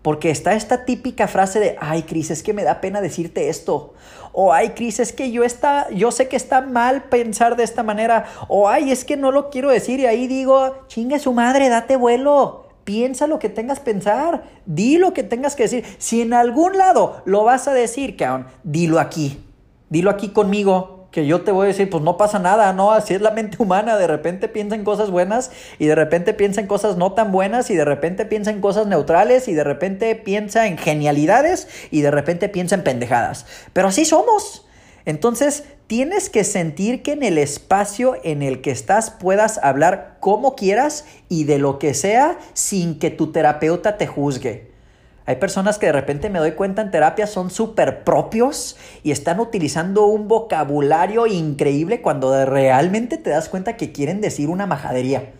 Porque 0.03 0.29
está 0.29 0.53
esta 0.53 0.85
típica 0.85 1.27
frase 1.27 1.59
de, 1.61 1.77
ay, 1.79 2.03
Cris, 2.03 2.29
es 2.29 2.43
que 2.43 2.53
me 2.53 2.63
da 2.63 2.81
pena 2.81 3.01
decirte 3.01 3.47
esto. 3.49 3.93
O, 4.33 4.51
ay, 4.51 4.71
Cris, 4.71 4.99
es 4.99 5.13
que 5.13 5.31
yo, 5.31 5.43
está, 5.43 5.89
yo 5.91 6.11
sé 6.11 6.27
que 6.27 6.35
está 6.35 6.59
mal 6.59 7.05
pensar 7.05 7.55
de 7.55 7.63
esta 7.63 7.83
manera. 7.83 8.25
O, 8.49 8.67
ay, 8.67 8.91
es 8.91 9.05
que 9.05 9.15
no 9.15 9.31
lo 9.31 9.49
quiero 9.49 9.71
decir. 9.71 10.01
Y 10.01 10.05
ahí 10.05 10.27
digo, 10.27 10.75
chingue 10.87 11.19
su 11.19 11.31
madre, 11.31 11.69
date 11.69 11.95
vuelo. 11.95 12.65
Piensa 12.83 13.27
lo 13.27 13.39
que 13.39 13.47
tengas 13.47 13.79
que 13.79 13.85
pensar. 13.85 14.43
Di 14.65 14.97
lo 14.97 15.13
que 15.13 15.23
tengas 15.23 15.55
que 15.55 15.63
decir. 15.63 15.85
Si 15.99 16.21
en 16.21 16.33
algún 16.33 16.77
lado 16.77 17.21
lo 17.23 17.45
vas 17.45 17.69
a 17.69 17.73
decir, 17.73 18.17
cabrón, 18.17 18.47
dilo 18.63 18.99
aquí. 18.99 19.41
Dilo 19.89 20.09
aquí 20.09 20.29
conmigo. 20.29 20.92
Que 21.13 21.27
yo 21.27 21.41
te 21.41 21.51
voy 21.51 21.65
a 21.65 21.67
decir, 21.67 21.91
pues 21.91 22.03
no 22.03 22.17
pasa 22.17 22.39
nada, 22.39 22.73
¿no? 22.73 22.91
Así 22.91 23.13
es 23.13 23.21
la 23.21 23.29
mente 23.29 23.57
humana, 23.59 23.97
de 23.97 24.07
repente 24.07 24.47
piensa 24.47 24.75
en 24.75 24.83
cosas 24.83 25.11
buenas 25.11 25.51
y 25.77 25.85
de 25.85 25.93
repente 25.93 26.33
piensa 26.33 26.59
en 26.59 26.65
cosas 26.65 26.97
no 26.97 27.13
tan 27.13 27.31
buenas 27.31 27.69
y 27.69 27.75
de 27.75 27.85
repente 27.85 28.25
piensa 28.25 28.49
en 28.49 28.61
cosas 28.61 28.87
neutrales 28.87 29.47
y 29.47 29.53
de 29.53 29.63
repente 29.63 30.15
piensa 30.15 30.65
en 30.65 30.75
genialidades 30.75 31.67
y 31.91 32.01
de 32.01 32.09
repente 32.09 32.49
piensa 32.49 32.73
en 32.73 32.83
pendejadas. 32.83 33.45
Pero 33.73 33.89
así 33.89 34.05
somos. 34.05 34.65
Entonces, 35.05 35.65
tienes 35.85 36.31
que 36.31 36.43
sentir 36.43 37.03
que 37.03 37.11
en 37.11 37.21
el 37.21 37.37
espacio 37.37 38.17
en 38.23 38.41
el 38.41 38.61
que 38.61 38.71
estás 38.71 39.11
puedas 39.11 39.59
hablar 39.59 40.17
como 40.19 40.55
quieras 40.55 41.05
y 41.29 41.43
de 41.43 41.59
lo 41.59 41.77
que 41.77 41.93
sea 41.93 42.39
sin 42.53 42.97
que 42.97 43.11
tu 43.11 43.31
terapeuta 43.31 43.97
te 43.97 44.07
juzgue. 44.07 44.72
Hay 45.25 45.37
personas 45.37 45.77
que 45.77 45.85
de 45.85 45.93
repente 45.93 46.29
me 46.29 46.39
doy 46.39 46.51
cuenta 46.51 46.81
en 46.81 46.91
terapia 46.91 47.27
son 47.27 47.49
súper 47.49 48.03
propios 48.03 48.75
y 49.03 49.11
están 49.11 49.39
utilizando 49.39 50.05
un 50.05 50.27
vocabulario 50.27 51.27
increíble 51.27 52.01
cuando 52.01 52.45
realmente 52.45 53.17
te 53.17 53.29
das 53.29 53.47
cuenta 53.47 53.77
que 53.77 53.93
quieren 53.93 54.19
decir 54.19 54.49
una 54.49 54.65
majadería. 54.65 55.31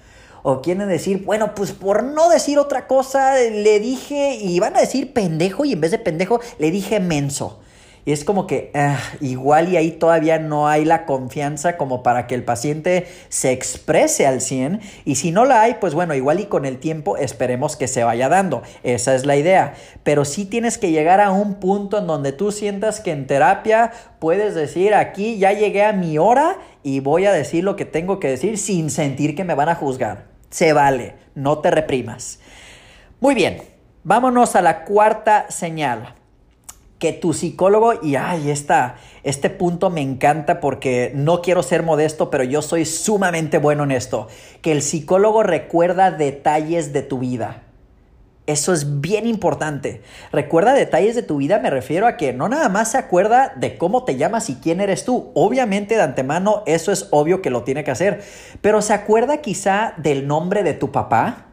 O 0.42 0.62
quieren 0.62 0.88
decir, 0.88 1.24
bueno, 1.24 1.54
pues 1.56 1.72
por 1.72 2.04
no 2.04 2.30
decir 2.30 2.60
otra 2.60 2.88
cosa, 2.88 3.36
le 3.36 3.80
dije, 3.80 4.36
y 4.36 4.60
van 4.60 4.76
a 4.76 4.82
decir 4.82 5.14
pendejo 5.14 5.66
y 5.66 5.74
en 5.74 5.82
vez 5.82 5.92
de 5.92 6.00
pendejo 6.00 6.40
le 6.60 6.72
dije 6.72 7.00
menso. 7.00 7.60
Y 8.06 8.12
es 8.12 8.26
como 8.26 8.48
que 8.48 8.72
ah, 8.74 9.00
igual 9.22 9.70
y 9.70 9.78
ahí 9.78 9.92
todavía 9.92 10.38
no 10.38 10.68
hay 10.68 10.84
la 10.84 11.06
confianza 11.06 11.78
como 11.78 12.04
para 12.04 12.28
que 12.28 12.36
el 12.36 12.44
paciente 12.44 13.08
se 13.30 13.52
exprese 13.52 14.28
al 14.28 14.42
100. 14.42 14.82
Y 15.06 15.16
si 15.16 15.32
no 15.32 15.46
la 15.46 15.62
hay, 15.62 15.76
pues 15.76 15.94
bueno, 15.94 16.14
igual 16.14 16.42
y 16.42 16.48
con 16.48 16.66
el 16.66 16.80
tiempo 16.80 17.16
esperemos 17.16 17.78
que 17.78 17.88
se 17.88 18.04
vaya 18.04 18.28
dando. 18.28 18.62
Esa 18.84 19.16
es 19.16 19.26
la 19.26 19.38
idea. 19.38 19.76
Pero 20.04 20.26
sí 20.26 20.46
tienes 20.46 20.78
que 20.78 20.92
llegar 20.92 21.22
a 21.22 21.32
un 21.32 21.56
punto 21.56 21.98
en 21.98 22.08
donde 22.08 22.34
tú 22.34 22.52
sientas 22.52 23.00
que 23.00 23.12
en 23.12 23.26
terapia 23.26 23.92
puedes 24.20 24.54
decir, 24.54 24.94
aquí 24.94 25.38
ya 25.38 25.54
llegué 25.54 25.84
a 25.84 25.94
mi 25.94 26.18
hora 26.18 26.58
y 26.84 27.00
voy 27.00 27.26
a 27.26 27.32
decir 27.32 27.64
lo 27.64 27.78
que 27.78 27.86
tengo 27.86 28.20
que 28.20 28.30
decir 28.30 28.58
sin 28.58 28.90
sentir 28.90 29.34
que 29.34 29.46
me 29.46 29.56
van 29.56 29.70
a 29.70 29.76
juzgar. 29.76 30.26
Se 30.50 30.74
vale, 30.74 31.16
no 31.36 31.60
te 31.60 31.72
reprimas. 31.72 32.40
Muy 33.22 33.34
bien, 33.34 33.62
vámonos 34.04 34.58
a 34.58 34.62
la 34.62 34.84
cuarta 34.84 35.46
señal 35.50 36.16
que 37.04 37.12
tu 37.12 37.34
psicólogo, 37.34 37.96
y 38.02 38.16
ay, 38.16 38.50
esta, 38.50 38.96
este 39.24 39.50
punto 39.50 39.90
me 39.90 40.00
encanta 40.00 40.62
porque 40.62 41.12
no 41.14 41.42
quiero 41.42 41.62
ser 41.62 41.84
modesto, 41.84 42.30
pero 42.30 42.46
yo 42.46 42.62
soy 42.62 42.86
sumamente 42.86 43.58
bueno 43.58 43.84
en 43.84 43.92
esto, 43.92 44.30
que 44.62 44.72
el 44.72 44.82
psicólogo 44.82 45.44
recuerda 45.44 46.12
detalles 46.12 46.94
de 46.94 47.02
tu 47.02 47.20
vida. 47.20 47.64
Eso 48.46 48.72
es 48.72 49.02
bien 49.02 49.28
importante. 49.28 50.02
Recuerda 50.32 50.72
detalles 50.72 51.14
de 51.14 51.24
tu 51.24 51.36
vida, 51.36 51.60
me 51.60 51.70
refiero 51.70 52.08
a 52.08 52.16
que 52.16 52.32
no 52.32 52.48
nada 52.48 52.70
más 52.70 52.92
se 52.92 53.00
acuerda 53.00 53.52
de 53.58 53.78
cómo 53.78 54.06
te 54.06 54.16
llamas 54.16 54.50
y 54.50 54.56
quién 54.56 54.80
eres 54.80 55.04
tú. 55.04 55.34
Obviamente 55.34 55.96
de 55.96 56.04
antemano 56.04 56.64
eso 56.66 56.94
es 56.94 57.10
obvio 57.12 57.42
que 57.42 57.50
lo 57.50 57.64
tiene 57.64 57.84
que 57.84 57.92
hacer, 57.92 58.24
pero 58.62 58.82
se 58.82 58.94
acuerda 58.94 59.42
quizá 59.42 59.94
del 59.98 60.26
nombre 60.26 60.64
de 60.64 60.74
tu 60.74 60.94
papá, 60.94 61.48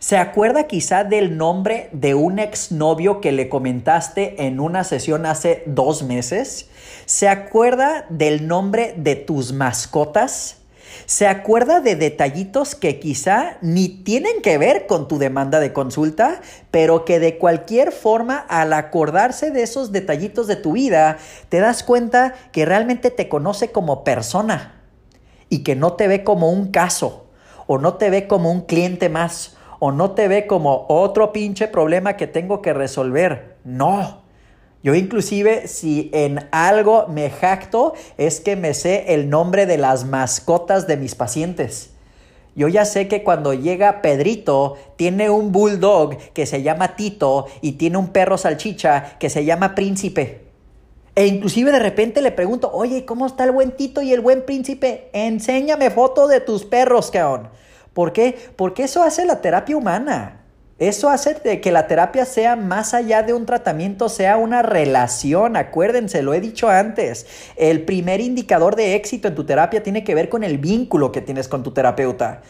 ¿Se 0.00 0.16
acuerda 0.16 0.62
quizá 0.64 1.04
del 1.04 1.36
nombre 1.36 1.90
de 1.92 2.14
un 2.14 2.38
exnovio 2.38 3.20
que 3.20 3.32
le 3.32 3.50
comentaste 3.50 4.46
en 4.46 4.58
una 4.58 4.82
sesión 4.82 5.26
hace 5.26 5.62
dos 5.66 6.02
meses? 6.02 6.70
¿Se 7.04 7.28
acuerda 7.28 8.06
del 8.08 8.48
nombre 8.48 8.94
de 8.96 9.14
tus 9.14 9.52
mascotas? 9.52 10.56
¿Se 11.04 11.26
acuerda 11.26 11.80
de 11.80 11.96
detallitos 11.96 12.74
que 12.74 12.98
quizá 12.98 13.58
ni 13.60 13.88
tienen 13.90 14.40
que 14.40 14.56
ver 14.56 14.86
con 14.86 15.06
tu 15.06 15.18
demanda 15.18 15.60
de 15.60 15.74
consulta, 15.74 16.40
pero 16.70 17.04
que 17.04 17.20
de 17.20 17.36
cualquier 17.36 17.92
forma 17.92 18.38
al 18.38 18.72
acordarse 18.72 19.50
de 19.50 19.62
esos 19.62 19.92
detallitos 19.92 20.46
de 20.46 20.56
tu 20.56 20.72
vida, 20.72 21.18
te 21.50 21.60
das 21.60 21.82
cuenta 21.82 22.32
que 22.52 22.64
realmente 22.64 23.10
te 23.10 23.28
conoce 23.28 23.70
como 23.70 24.02
persona 24.02 24.80
y 25.50 25.58
que 25.58 25.76
no 25.76 25.92
te 25.92 26.08
ve 26.08 26.24
como 26.24 26.50
un 26.50 26.68
caso 26.68 27.26
o 27.66 27.76
no 27.76 27.96
te 27.98 28.08
ve 28.08 28.26
como 28.26 28.50
un 28.50 28.62
cliente 28.62 29.10
más 29.10 29.58
o 29.80 29.90
no 29.90 30.12
te 30.12 30.28
ve 30.28 30.46
como 30.46 30.86
otro 30.88 31.32
pinche 31.32 31.66
problema 31.66 32.16
que 32.16 32.28
tengo 32.28 32.62
que 32.62 32.72
resolver. 32.72 33.56
No. 33.64 34.20
Yo 34.82 34.94
inclusive 34.94 35.66
si 35.66 36.10
en 36.14 36.46
algo 36.52 37.06
me 37.08 37.28
jacto 37.30 37.94
es 38.16 38.40
que 38.40 38.56
me 38.56 38.72
sé 38.72 39.12
el 39.14 39.28
nombre 39.28 39.66
de 39.66 39.78
las 39.78 40.04
mascotas 40.04 40.86
de 40.86 40.96
mis 40.96 41.14
pacientes. 41.14 41.90
Yo 42.54 42.68
ya 42.68 42.84
sé 42.84 43.08
que 43.08 43.22
cuando 43.22 43.54
llega 43.54 44.02
Pedrito, 44.02 44.76
tiene 44.96 45.30
un 45.30 45.52
bulldog 45.52 46.16
que 46.34 46.46
se 46.46 46.62
llama 46.62 46.96
Tito 46.96 47.46
y 47.60 47.72
tiene 47.72 47.96
un 47.96 48.08
perro 48.08 48.38
salchicha 48.38 49.16
que 49.18 49.30
se 49.30 49.44
llama 49.44 49.74
Príncipe. 49.74 50.42
E 51.14 51.26
inclusive 51.26 51.72
de 51.72 51.78
repente 51.78 52.22
le 52.22 52.32
pregunto, 52.32 52.70
oye, 52.72 53.04
¿cómo 53.04 53.26
está 53.26 53.44
el 53.44 53.52
buen 53.52 53.72
Tito 53.72 54.02
y 54.02 54.12
el 54.12 54.20
buen 54.20 54.44
Príncipe? 54.44 55.08
Enséñame 55.12 55.90
foto 55.90 56.26
de 56.28 56.40
tus 56.40 56.64
perros, 56.64 57.10
cabrón. 57.10 57.48
¿Por 58.00 58.14
qué? 58.14 58.34
Porque 58.56 58.84
eso 58.84 59.02
hace 59.02 59.26
la 59.26 59.42
terapia 59.42 59.76
humana. 59.76 60.40
Eso 60.78 61.10
hace 61.10 61.60
que 61.60 61.70
la 61.70 61.86
terapia 61.86 62.24
sea 62.24 62.56
más 62.56 62.94
allá 62.94 63.22
de 63.22 63.34
un 63.34 63.44
tratamiento, 63.44 64.08
sea 64.08 64.38
una 64.38 64.62
relación. 64.62 65.54
Acuérdense, 65.54 66.22
lo 66.22 66.32
he 66.32 66.40
dicho 66.40 66.70
antes. 66.70 67.26
El 67.56 67.82
primer 67.82 68.22
indicador 68.22 68.74
de 68.74 68.94
éxito 68.94 69.28
en 69.28 69.34
tu 69.34 69.44
terapia 69.44 69.82
tiene 69.82 70.02
que 70.02 70.14
ver 70.14 70.30
con 70.30 70.44
el 70.44 70.56
vínculo 70.56 71.12
que 71.12 71.20
tienes 71.20 71.46
con 71.46 71.62
tu 71.62 71.72
terapeuta. 71.72 72.40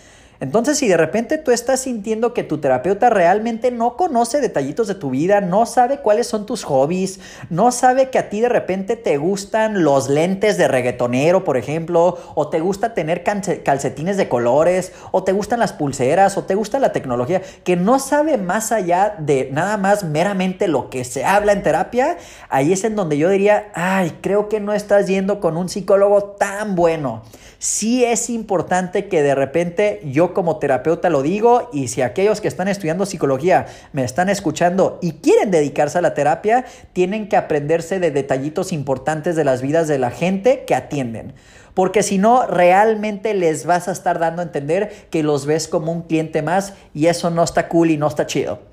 Entonces, 0.40 0.78
si 0.78 0.88
de 0.88 0.96
repente 0.96 1.36
tú 1.36 1.50
estás 1.50 1.80
sintiendo 1.80 2.32
que 2.32 2.42
tu 2.42 2.58
terapeuta 2.58 3.10
realmente 3.10 3.70
no 3.70 3.98
conoce 3.98 4.40
detallitos 4.40 4.88
de 4.88 4.94
tu 4.94 5.10
vida, 5.10 5.42
no 5.42 5.66
sabe 5.66 5.98
cuáles 5.98 6.28
son 6.28 6.46
tus 6.46 6.64
hobbies, 6.64 7.20
no 7.50 7.70
sabe 7.72 8.08
que 8.08 8.18
a 8.18 8.30
ti 8.30 8.40
de 8.40 8.48
repente 8.48 8.96
te 8.96 9.18
gustan 9.18 9.84
los 9.84 10.08
lentes 10.08 10.56
de 10.56 10.66
reggaetonero, 10.66 11.44
por 11.44 11.58
ejemplo, 11.58 12.16
o 12.34 12.48
te 12.48 12.60
gusta 12.60 12.94
tener 12.94 13.22
calcetines 13.22 14.16
de 14.16 14.30
colores, 14.30 14.92
o 15.12 15.24
te 15.24 15.32
gustan 15.32 15.60
las 15.60 15.74
pulseras, 15.74 16.38
o 16.38 16.44
te 16.44 16.54
gusta 16.54 16.78
la 16.78 16.92
tecnología, 16.92 17.42
que 17.62 17.76
no 17.76 17.98
sabe 17.98 18.38
más 18.38 18.72
allá 18.72 19.16
de 19.18 19.50
nada 19.52 19.76
más 19.76 20.04
meramente 20.04 20.68
lo 20.68 20.88
que 20.88 21.04
se 21.04 21.22
habla 21.22 21.52
en 21.52 21.62
terapia, 21.62 22.16
ahí 22.48 22.72
es 22.72 22.84
en 22.84 22.96
donde 22.96 23.18
yo 23.18 23.28
diría, 23.28 23.70
ay, 23.74 24.16
creo 24.22 24.48
que 24.48 24.58
no 24.58 24.72
estás 24.72 25.06
yendo 25.06 25.38
con 25.38 25.58
un 25.58 25.68
psicólogo 25.68 26.22
tan 26.38 26.76
bueno 26.76 27.24
sí 27.60 28.06
es 28.06 28.30
importante 28.30 29.06
que 29.06 29.22
de 29.22 29.34
repente 29.34 30.00
yo 30.06 30.29
como 30.32 30.58
terapeuta 30.58 31.10
lo 31.10 31.22
digo 31.22 31.68
y 31.72 31.88
si 31.88 32.02
aquellos 32.02 32.40
que 32.40 32.48
están 32.48 32.68
estudiando 32.68 33.06
psicología 33.06 33.66
me 33.92 34.04
están 34.04 34.28
escuchando 34.28 34.98
y 35.02 35.12
quieren 35.12 35.50
dedicarse 35.50 35.98
a 35.98 36.02
la 36.02 36.14
terapia, 36.14 36.64
tienen 36.92 37.28
que 37.28 37.36
aprenderse 37.36 38.00
de 38.00 38.10
detallitos 38.10 38.72
importantes 38.72 39.36
de 39.36 39.44
las 39.44 39.62
vidas 39.62 39.88
de 39.88 39.98
la 39.98 40.10
gente 40.10 40.64
que 40.66 40.74
atienden. 40.74 41.34
Porque 41.74 42.02
si 42.02 42.18
no, 42.18 42.46
realmente 42.46 43.34
les 43.34 43.64
vas 43.66 43.88
a 43.88 43.92
estar 43.92 44.18
dando 44.18 44.42
a 44.42 44.44
entender 44.44 45.06
que 45.10 45.22
los 45.22 45.46
ves 45.46 45.68
como 45.68 45.92
un 45.92 46.02
cliente 46.02 46.42
más 46.42 46.74
y 46.94 47.06
eso 47.06 47.30
no 47.30 47.42
está 47.42 47.68
cool 47.68 47.90
y 47.90 47.96
no 47.96 48.06
está 48.08 48.26
chido. 48.26 48.69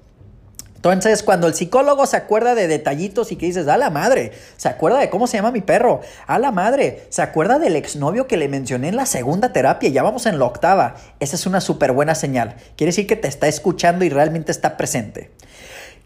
Entonces, 0.77 1.23
cuando 1.23 1.47
el 1.47 1.55
psicólogo 1.55 2.05
se 2.05 2.17
acuerda 2.17 2.53
de 2.53 2.67
detallitos 2.67 3.31
y 3.31 3.35
que 3.35 3.47
dices, 3.47 3.67
a 3.67 3.77
la 3.77 3.89
madre, 3.89 4.31
se 4.57 4.69
acuerda 4.69 4.99
de 4.99 5.09
cómo 5.09 5.25
se 5.25 5.35
llama 5.35 5.49
mi 5.49 5.61
perro, 5.61 6.01
a 6.27 6.37
la 6.37 6.51
madre, 6.51 7.07
se 7.09 7.23
acuerda 7.23 7.57
del 7.57 7.75
exnovio 7.75 8.27
que 8.27 8.37
le 8.37 8.47
mencioné 8.47 8.89
en 8.89 8.95
la 8.95 9.07
segunda 9.07 9.51
terapia, 9.51 9.89
ya 9.89 10.03
vamos 10.03 10.27
en 10.27 10.37
la 10.37 10.45
octava, 10.45 10.95
esa 11.19 11.35
es 11.35 11.47
una 11.47 11.61
súper 11.61 11.93
buena 11.93 12.13
señal. 12.13 12.57
Quiere 12.75 12.89
decir 12.89 13.07
que 13.07 13.15
te 13.15 13.27
está 13.27 13.47
escuchando 13.47 14.05
y 14.05 14.09
realmente 14.09 14.51
está 14.51 14.77
presente. 14.77 15.31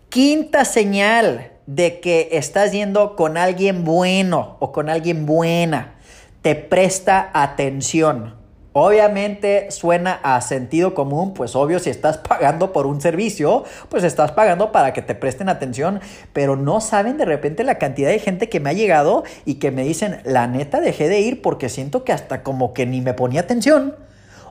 Quinta 0.07 0.63
señal 0.63 1.51
de 1.65 1.99
que 1.99 2.29
estás 2.31 2.71
yendo 2.71 3.17
con 3.17 3.35
alguien 3.35 3.83
bueno 3.83 4.55
o 4.61 4.71
con 4.71 4.89
alguien 4.89 5.25
buena, 5.25 5.95
te 6.41 6.55
presta 6.55 7.29
atención. 7.33 8.40
Obviamente 8.73 9.69
suena 9.69 10.13
a 10.23 10.39
sentido 10.39 10.93
común, 10.93 11.33
pues 11.33 11.57
obvio 11.57 11.79
si 11.79 11.89
estás 11.89 12.17
pagando 12.29 12.71
por 12.71 12.85
un 12.85 13.01
servicio, 13.01 13.65
pues 13.89 14.05
estás 14.05 14.31
pagando 14.31 14.71
para 14.71 14.93
que 14.93 15.01
te 15.01 15.13
presten 15.13 15.49
atención, 15.49 15.99
pero 16.31 16.55
no 16.55 16.79
saben 16.79 17.17
de 17.17 17.25
repente 17.25 17.65
la 17.65 17.77
cantidad 17.77 18.09
de 18.09 18.19
gente 18.19 18.47
que 18.47 18.61
me 18.61 18.69
ha 18.69 18.73
llegado 18.73 19.23
y 19.45 19.55
que 19.55 19.71
me 19.71 19.83
dicen, 19.83 20.21
la 20.23 20.47
neta 20.47 20.79
dejé 20.79 21.09
de 21.09 21.19
ir 21.19 21.41
porque 21.41 21.67
siento 21.67 22.05
que 22.05 22.13
hasta 22.13 22.43
como 22.43 22.73
que 22.73 22.85
ni 22.85 23.01
me 23.01 23.13
ponía 23.13 23.41
atención, 23.41 23.95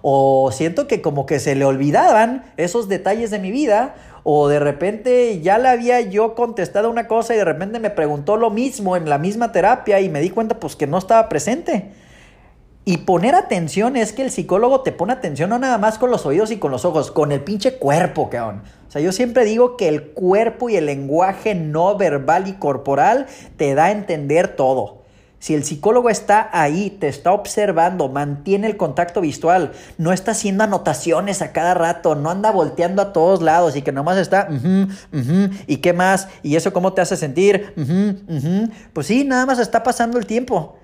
o 0.02 0.50
siento 0.52 0.86
que 0.86 1.00
como 1.00 1.24
que 1.24 1.40
se 1.40 1.54
le 1.54 1.64
olvidaban 1.64 2.44
esos 2.58 2.88
detalles 2.88 3.30
de 3.30 3.38
mi 3.38 3.50
vida, 3.50 3.94
o 4.22 4.48
de 4.48 4.58
repente 4.58 5.40
ya 5.40 5.56
le 5.56 5.68
había 5.68 6.02
yo 6.02 6.34
contestado 6.34 6.90
una 6.90 7.06
cosa 7.06 7.34
y 7.34 7.38
de 7.38 7.44
repente 7.44 7.78
me 7.78 7.88
preguntó 7.88 8.36
lo 8.36 8.50
mismo 8.50 8.98
en 8.98 9.08
la 9.08 9.16
misma 9.16 9.50
terapia 9.50 10.00
y 10.00 10.10
me 10.10 10.20
di 10.20 10.28
cuenta 10.28 10.60
pues 10.60 10.76
que 10.76 10.86
no 10.86 10.98
estaba 10.98 11.30
presente. 11.30 11.90
Y 12.90 12.96
poner 12.96 13.36
atención 13.36 13.96
es 13.96 14.12
que 14.12 14.22
el 14.22 14.32
psicólogo 14.32 14.80
te 14.80 14.90
pone 14.90 15.12
atención 15.12 15.50
no 15.50 15.60
nada 15.60 15.78
más 15.78 15.96
con 15.96 16.10
los 16.10 16.26
oídos 16.26 16.50
y 16.50 16.56
con 16.56 16.72
los 16.72 16.84
ojos, 16.84 17.12
con 17.12 17.30
el 17.30 17.40
pinche 17.40 17.74
cuerpo, 17.74 18.28
cabrón. 18.28 18.62
O 18.88 18.90
sea, 18.90 19.00
yo 19.00 19.12
siempre 19.12 19.44
digo 19.44 19.76
que 19.76 19.86
el 19.86 20.08
cuerpo 20.08 20.68
y 20.68 20.74
el 20.74 20.86
lenguaje 20.86 21.54
no 21.54 21.96
verbal 21.96 22.48
y 22.48 22.54
corporal 22.54 23.26
te 23.56 23.76
da 23.76 23.84
a 23.84 23.90
entender 23.92 24.56
todo. 24.56 25.02
Si 25.38 25.54
el 25.54 25.62
psicólogo 25.62 26.10
está 26.10 26.50
ahí, 26.52 26.90
te 26.90 27.06
está 27.06 27.30
observando, 27.30 28.08
mantiene 28.08 28.66
el 28.66 28.76
contacto 28.76 29.20
visual, 29.20 29.70
no 29.96 30.12
está 30.12 30.32
haciendo 30.32 30.64
anotaciones 30.64 31.42
a 31.42 31.52
cada 31.52 31.74
rato, 31.74 32.16
no 32.16 32.28
anda 32.28 32.50
volteando 32.50 33.02
a 33.02 33.12
todos 33.12 33.40
lados 33.40 33.76
y 33.76 33.82
que 33.82 33.92
nomás 33.92 34.18
está, 34.18 34.48
¿y 35.68 35.76
qué 35.76 35.92
más? 35.92 36.26
¿Y 36.42 36.56
eso 36.56 36.72
cómo 36.72 36.92
te 36.92 37.02
hace 37.02 37.16
sentir? 37.16 37.72
pues 38.92 39.06
sí, 39.06 39.22
nada 39.22 39.46
más 39.46 39.60
está 39.60 39.84
pasando 39.84 40.18
el 40.18 40.26
tiempo. 40.26 40.76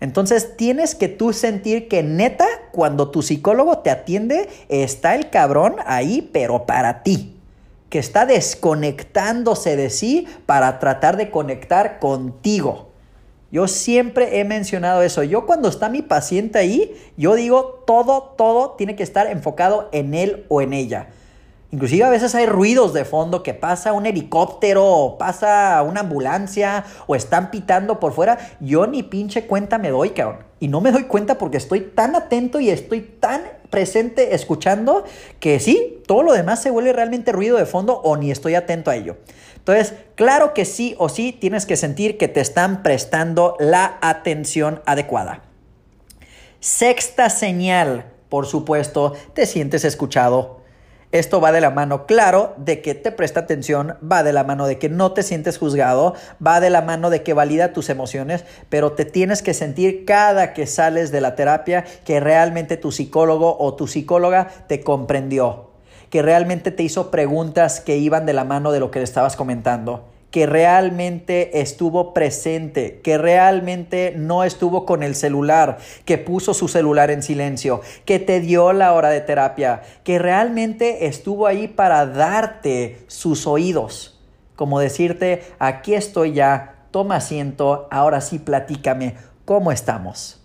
Entonces 0.00 0.56
tienes 0.56 0.94
que 0.94 1.08
tú 1.08 1.32
sentir 1.32 1.88
que 1.88 2.02
neta, 2.02 2.46
cuando 2.72 3.10
tu 3.10 3.22
psicólogo 3.22 3.78
te 3.78 3.90
atiende, 3.90 4.48
está 4.68 5.14
el 5.14 5.30
cabrón 5.30 5.76
ahí, 5.86 6.28
pero 6.32 6.66
para 6.66 7.02
ti. 7.02 7.36
Que 7.88 7.98
está 7.98 8.26
desconectándose 8.26 9.76
de 9.76 9.90
sí 9.90 10.26
para 10.46 10.78
tratar 10.78 11.16
de 11.16 11.30
conectar 11.30 12.00
contigo. 12.00 12.88
Yo 13.52 13.68
siempre 13.68 14.40
he 14.40 14.44
mencionado 14.44 15.02
eso. 15.02 15.22
Yo 15.22 15.46
cuando 15.46 15.68
está 15.68 15.88
mi 15.88 16.02
paciente 16.02 16.58
ahí, 16.58 16.92
yo 17.16 17.36
digo 17.36 17.84
todo, 17.86 18.34
todo 18.36 18.72
tiene 18.72 18.96
que 18.96 19.04
estar 19.04 19.28
enfocado 19.28 19.88
en 19.92 20.14
él 20.14 20.44
o 20.48 20.60
en 20.60 20.72
ella. 20.72 21.08
Inclusive 21.74 22.04
a 22.04 22.10
veces 22.10 22.36
hay 22.36 22.46
ruidos 22.46 22.92
de 22.92 23.04
fondo 23.04 23.42
que 23.42 23.52
pasa 23.52 23.92
un 23.92 24.06
helicóptero 24.06 24.86
o 24.86 25.18
pasa 25.18 25.82
una 25.82 26.02
ambulancia 26.02 26.84
o 27.08 27.16
están 27.16 27.50
pitando 27.50 27.98
por 27.98 28.12
fuera. 28.12 28.38
Yo 28.60 28.86
ni 28.86 29.02
pinche 29.02 29.48
cuenta 29.48 29.76
me 29.76 29.90
doy, 29.90 30.10
cabrón. 30.10 30.44
Y 30.60 30.68
no 30.68 30.80
me 30.80 30.92
doy 30.92 31.02
cuenta 31.02 31.36
porque 31.36 31.56
estoy 31.56 31.80
tan 31.80 32.14
atento 32.14 32.60
y 32.60 32.70
estoy 32.70 33.00
tan 33.00 33.42
presente 33.70 34.36
escuchando 34.36 35.02
que 35.40 35.58
sí, 35.58 36.00
todo 36.06 36.22
lo 36.22 36.32
demás 36.32 36.62
se 36.62 36.70
vuelve 36.70 36.92
realmente 36.92 37.32
ruido 37.32 37.56
de 37.56 37.66
fondo 37.66 38.00
o 38.04 38.16
ni 38.16 38.30
estoy 38.30 38.54
atento 38.54 38.92
a 38.92 38.94
ello. 38.94 39.16
Entonces, 39.56 39.94
claro 40.14 40.54
que 40.54 40.66
sí 40.66 40.94
o 40.98 41.08
sí 41.08 41.32
tienes 41.32 41.66
que 41.66 41.76
sentir 41.76 42.18
que 42.18 42.28
te 42.28 42.40
están 42.40 42.84
prestando 42.84 43.56
la 43.58 43.98
atención 44.00 44.80
adecuada. 44.86 45.42
Sexta 46.60 47.30
señal, 47.30 48.12
por 48.28 48.46
supuesto, 48.46 49.14
te 49.34 49.44
sientes 49.44 49.84
escuchado 49.84 50.62
esto 51.14 51.40
va 51.40 51.52
de 51.52 51.60
la 51.60 51.70
mano, 51.70 52.06
claro, 52.06 52.54
de 52.56 52.82
que 52.82 52.96
te 52.96 53.12
presta 53.12 53.38
atención, 53.38 53.96
va 54.02 54.24
de 54.24 54.32
la 54.32 54.42
mano 54.42 54.66
de 54.66 54.80
que 54.80 54.88
no 54.88 55.12
te 55.12 55.22
sientes 55.22 55.58
juzgado, 55.58 56.14
va 56.44 56.58
de 56.58 56.70
la 56.70 56.82
mano 56.82 57.08
de 57.08 57.22
que 57.22 57.34
valida 57.34 57.72
tus 57.72 57.88
emociones, 57.88 58.44
pero 58.68 58.92
te 58.94 59.04
tienes 59.04 59.40
que 59.40 59.54
sentir 59.54 60.04
cada 60.06 60.52
que 60.52 60.66
sales 60.66 61.12
de 61.12 61.20
la 61.20 61.36
terapia 61.36 61.84
que 62.04 62.18
realmente 62.18 62.76
tu 62.76 62.90
psicólogo 62.90 63.56
o 63.60 63.74
tu 63.74 63.86
psicóloga 63.86 64.48
te 64.66 64.80
comprendió, 64.80 65.70
que 66.10 66.20
realmente 66.20 66.72
te 66.72 66.82
hizo 66.82 67.12
preguntas 67.12 67.80
que 67.80 67.96
iban 67.96 68.26
de 68.26 68.32
la 68.32 68.42
mano 68.42 68.72
de 68.72 68.80
lo 68.80 68.90
que 68.90 68.98
le 68.98 69.04
estabas 69.04 69.36
comentando 69.36 70.13
que 70.34 70.46
realmente 70.46 71.60
estuvo 71.60 72.12
presente, 72.12 73.00
que 73.04 73.18
realmente 73.18 74.14
no 74.16 74.42
estuvo 74.42 74.84
con 74.84 75.04
el 75.04 75.14
celular, 75.14 75.78
que 76.04 76.18
puso 76.18 76.54
su 76.54 76.66
celular 76.66 77.12
en 77.12 77.22
silencio, 77.22 77.82
que 78.04 78.18
te 78.18 78.40
dio 78.40 78.72
la 78.72 78.94
hora 78.94 79.10
de 79.10 79.20
terapia, 79.20 79.82
que 80.02 80.18
realmente 80.18 81.06
estuvo 81.06 81.46
ahí 81.46 81.68
para 81.68 82.04
darte 82.06 83.04
sus 83.06 83.46
oídos, 83.46 84.20
como 84.56 84.80
decirte, 84.80 85.44
aquí 85.60 85.94
estoy 85.94 86.32
ya, 86.32 86.88
toma 86.90 87.14
asiento, 87.14 87.86
ahora 87.92 88.20
sí 88.20 88.40
platícame, 88.40 89.14
¿cómo 89.44 89.70
estamos? 89.70 90.42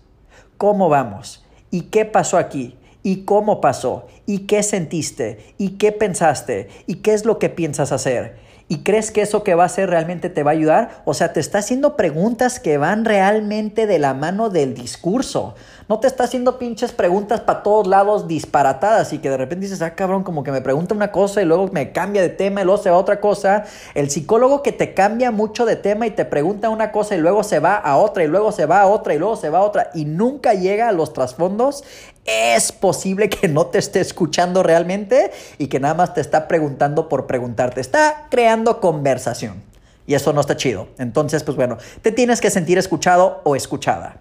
¿Cómo 0.56 0.88
vamos? 0.88 1.44
¿Y 1.72 1.80
qué 1.90 2.04
pasó 2.04 2.38
aquí? 2.38 2.78
¿Y 3.02 3.24
cómo 3.24 3.60
pasó? 3.60 4.06
¿Y 4.24 4.46
qué 4.46 4.62
sentiste? 4.62 5.52
¿Y 5.58 5.70
qué 5.78 5.90
pensaste? 5.90 6.68
¿Y 6.86 6.98
qué 6.98 7.12
es 7.12 7.24
lo 7.24 7.40
que 7.40 7.48
piensas 7.48 7.90
hacer? 7.90 8.49
¿Y 8.70 8.84
crees 8.84 9.10
que 9.10 9.22
eso 9.22 9.42
que 9.42 9.56
va 9.56 9.64
a 9.64 9.66
hacer 9.66 9.90
realmente 9.90 10.30
te 10.30 10.44
va 10.44 10.52
a 10.52 10.54
ayudar? 10.54 11.02
O 11.04 11.12
sea, 11.12 11.32
te 11.32 11.40
está 11.40 11.58
haciendo 11.58 11.96
preguntas 11.96 12.60
que 12.60 12.78
van 12.78 13.04
realmente 13.04 13.88
de 13.88 13.98
la 13.98 14.14
mano 14.14 14.48
del 14.48 14.74
discurso. 14.74 15.56
No 15.90 15.98
te 15.98 16.06
está 16.06 16.22
haciendo 16.22 16.56
pinches 16.56 16.92
preguntas 16.92 17.40
para 17.40 17.64
todos 17.64 17.88
lados 17.88 18.28
disparatadas 18.28 19.12
y 19.12 19.18
que 19.18 19.28
de 19.28 19.36
repente 19.36 19.66
dices, 19.66 19.82
ah, 19.82 19.96
cabrón, 19.96 20.22
como 20.22 20.44
que 20.44 20.52
me 20.52 20.60
pregunta 20.60 20.94
una 20.94 21.10
cosa 21.10 21.42
y 21.42 21.44
luego 21.44 21.66
me 21.72 21.90
cambia 21.90 22.22
de 22.22 22.28
tema 22.28 22.60
y 22.60 22.64
luego 22.64 22.80
se 22.80 22.90
va 22.90 22.96
a 22.96 23.00
otra 23.00 23.18
cosa. 23.18 23.64
El 23.96 24.08
psicólogo 24.08 24.62
que 24.62 24.70
te 24.70 24.94
cambia 24.94 25.32
mucho 25.32 25.66
de 25.66 25.74
tema 25.74 26.06
y 26.06 26.12
te 26.12 26.24
pregunta 26.24 26.68
una 26.68 26.92
cosa 26.92 27.16
y 27.16 27.18
luego 27.18 27.42
se 27.42 27.58
va 27.58 27.74
a 27.74 27.96
otra 27.96 28.22
y 28.22 28.28
luego 28.28 28.52
se 28.52 28.66
va 28.66 28.82
a 28.82 28.86
otra 28.86 29.14
y 29.14 29.18
luego 29.18 29.34
se 29.34 29.50
va 29.50 29.58
a 29.58 29.62
otra 29.62 29.90
y 29.92 30.04
nunca 30.04 30.54
llega 30.54 30.88
a 30.88 30.92
los 30.92 31.12
trasfondos, 31.12 31.82
es 32.24 32.70
posible 32.70 33.28
que 33.28 33.48
no 33.48 33.66
te 33.66 33.80
esté 33.80 33.98
escuchando 33.98 34.62
realmente 34.62 35.32
y 35.58 35.66
que 35.66 35.80
nada 35.80 35.94
más 35.94 36.14
te 36.14 36.20
está 36.20 36.46
preguntando 36.46 37.08
por 37.08 37.26
preguntarte. 37.26 37.80
Está 37.80 38.28
creando 38.30 38.80
conversación. 38.80 39.60
Y 40.06 40.14
eso 40.14 40.32
no 40.32 40.40
está 40.40 40.56
chido. 40.56 40.86
Entonces, 40.98 41.42
pues 41.42 41.56
bueno, 41.56 41.78
te 42.02 42.12
tienes 42.12 42.40
que 42.40 42.50
sentir 42.50 42.78
escuchado 42.78 43.40
o 43.42 43.56
escuchada. 43.56 44.20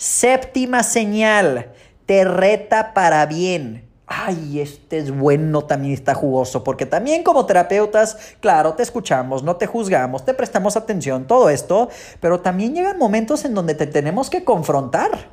Séptima 0.00 0.82
señal, 0.82 1.72
te 2.06 2.24
reta 2.24 2.94
para 2.94 3.26
bien. 3.26 3.86
Ay, 4.06 4.58
este 4.58 4.96
es 4.96 5.10
bueno, 5.10 5.66
también 5.66 5.92
está 5.92 6.14
jugoso, 6.14 6.64
porque 6.64 6.86
también 6.86 7.22
como 7.22 7.44
terapeutas, 7.44 8.16
claro, 8.40 8.72
te 8.72 8.82
escuchamos, 8.82 9.42
no 9.42 9.56
te 9.56 9.66
juzgamos, 9.66 10.24
te 10.24 10.32
prestamos 10.32 10.78
atención, 10.78 11.26
todo 11.26 11.50
esto, 11.50 11.90
pero 12.18 12.40
también 12.40 12.74
llegan 12.74 12.96
momentos 12.96 13.44
en 13.44 13.52
donde 13.52 13.74
te 13.74 13.86
tenemos 13.86 14.30
que 14.30 14.42
confrontar. 14.42 15.28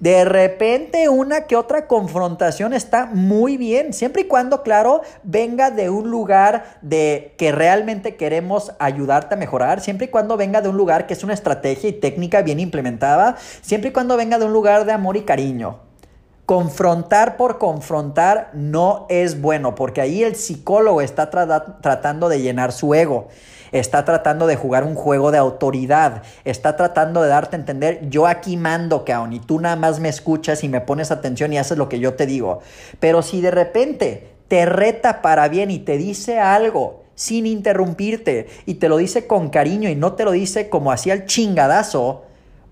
De 0.00 0.24
repente 0.24 1.10
una 1.10 1.42
que 1.42 1.56
otra 1.56 1.86
confrontación 1.86 2.72
está 2.72 3.04
muy 3.04 3.58
bien, 3.58 3.92
siempre 3.92 4.22
y 4.22 4.24
cuando, 4.24 4.62
claro, 4.62 5.02
venga 5.24 5.70
de 5.70 5.90
un 5.90 6.10
lugar 6.10 6.78
de 6.80 7.34
que 7.36 7.52
realmente 7.52 8.16
queremos 8.16 8.72
ayudarte 8.78 9.34
a 9.34 9.38
mejorar, 9.38 9.82
siempre 9.82 10.06
y 10.06 10.08
cuando 10.08 10.38
venga 10.38 10.62
de 10.62 10.70
un 10.70 10.78
lugar 10.78 11.06
que 11.06 11.12
es 11.12 11.22
una 11.22 11.34
estrategia 11.34 11.90
y 11.90 11.92
técnica 11.92 12.40
bien 12.40 12.60
implementada, 12.60 13.36
siempre 13.60 13.90
y 13.90 13.92
cuando 13.92 14.16
venga 14.16 14.38
de 14.38 14.46
un 14.46 14.54
lugar 14.54 14.86
de 14.86 14.92
amor 14.92 15.18
y 15.18 15.22
cariño. 15.22 15.80
Confrontar 16.46 17.36
por 17.36 17.58
confrontar 17.58 18.50
no 18.54 19.04
es 19.10 19.42
bueno, 19.42 19.74
porque 19.74 20.00
ahí 20.00 20.22
el 20.22 20.34
psicólogo 20.34 21.02
está 21.02 21.28
tratando 21.28 22.30
de 22.30 22.40
llenar 22.40 22.72
su 22.72 22.94
ego 22.94 23.28
está 23.72 24.04
tratando 24.04 24.46
de 24.46 24.56
jugar 24.56 24.84
un 24.84 24.94
juego 24.94 25.30
de 25.30 25.38
autoridad, 25.38 26.22
está 26.44 26.76
tratando 26.76 27.22
de 27.22 27.28
darte 27.28 27.56
a 27.56 27.58
entender, 27.58 28.08
yo 28.08 28.26
aquí 28.26 28.56
mando, 28.56 29.04
caón, 29.04 29.32
y 29.32 29.40
tú 29.40 29.60
nada 29.60 29.76
más 29.76 30.00
me 30.00 30.08
escuchas 30.08 30.64
y 30.64 30.68
me 30.68 30.80
pones 30.80 31.10
atención 31.10 31.52
y 31.52 31.58
haces 31.58 31.78
lo 31.78 31.88
que 31.88 32.00
yo 32.00 32.14
te 32.14 32.26
digo. 32.26 32.60
Pero 32.98 33.22
si 33.22 33.40
de 33.40 33.50
repente 33.50 34.28
te 34.48 34.66
reta 34.66 35.22
para 35.22 35.48
bien 35.48 35.70
y 35.70 35.78
te 35.78 35.96
dice 35.96 36.40
algo 36.40 37.04
sin 37.14 37.46
interrumpirte 37.46 38.48
y 38.66 38.74
te 38.74 38.88
lo 38.88 38.96
dice 38.96 39.26
con 39.26 39.50
cariño 39.50 39.88
y 39.88 39.94
no 39.94 40.14
te 40.14 40.24
lo 40.24 40.32
dice 40.32 40.68
como 40.68 40.90
hacía 40.90 41.14
el 41.14 41.26
chingadazo, 41.26 42.24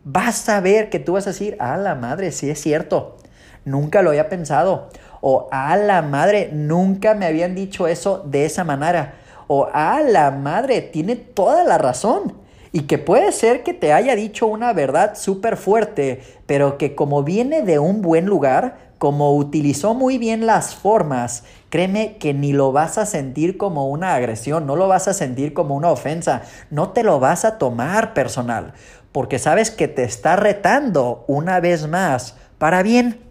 vas 0.05 0.49
a 0.49 0.61
ver 0.61 0.91
que 0.91 0.99
tú 0.99 1.13
vas 1.13 1.27
a 1.27 1.31
decir, 1.31 1.57
a 1.61 1.77
la 1.77 1.95
madre, 1.95 2.33
sí 2.33 2.49
es 2.51 2.61
cierto, 2.61 3.17
nunca 3.65 4.03
lo 4.03 4.11
había 4.11 4.29
pensado. 4.29 4.89
O 5.21 5.49
a 5.51 5.77
la 5.77 6.01
madre, 6.01 6.51
nunca 6.53 7.15
me 7.15 7.27
habían 7.27 7.57
dicho 7.57 7.89
eso 7.89 8.23
de 8.25 8.45
esa 8.45 8.63
manera 8.63 9.15
o 9.49 9.69
a 9.73 10.01
la 10.01 10.31
madre, 10.31 10.81
tiene 10.81 11.17
toda 11.17 11.65
la 11.65 11.79
razón. 11.79 12.35
Y 12.71 12.83
que 12.83 12.99
puede 12.99 13.33
ser 13.33 13.63
que 13.65 13.73
te 13.75 13.93
haya 13.93 14.15
dicho 14.15 14.47
una 14.47 14.73
verdad 14.73 15.17
súper 15.17 15.57
fuerte, 15.57 16.23
pero 16.47 16.79
que 16.79 16.95
como 16.95 17.25
viene 17.25 17.63
de 17.63 17.79
un 17.79 18.03
buen 18.03 18.27
lugar, 18.27 18.93
como 18.99 19.35
utilizó 19.37 19.95
muy 19.95 20.19
bien 20.19 20.47
las 20.47 20.75
formas, 20.75 21.45
créeme 21.71 22.17
que 22.19 22.35
ni 22.35 22.53
lo 22.53 22.73
vas 22.73 22.99
a 22.99 23.07
sentir 23.07 23.57
como 23.57 23.89
una 23.89 24.15
agresión, 24.15 24.67
no 24.67 24.77
lo 24.77 24.87
vas 24.87 25.09
a 25.09 25.15
sentir 25.15 25.55
como 25.55 25.77
una 25.77 25.91
ofensa, 25.91 26.43
no 26.71 26.91
te 26.91 27.05
lo 27.05 27.21
vas 27.21 27.45
a 27.45 27.59
tomar 27.59 28.13
personal, 28.13 28.75
porque 29.13 29.39
sabes 29.39 29.71
que 29.71 29.89
te 29.89 30.03
está 30.03 30.37
retando 30.37 31.25
una 31.27 31.61
vez 31.61 31.89
más 31.89 32.37
para 32.59 32.83
bien 32.83 33.28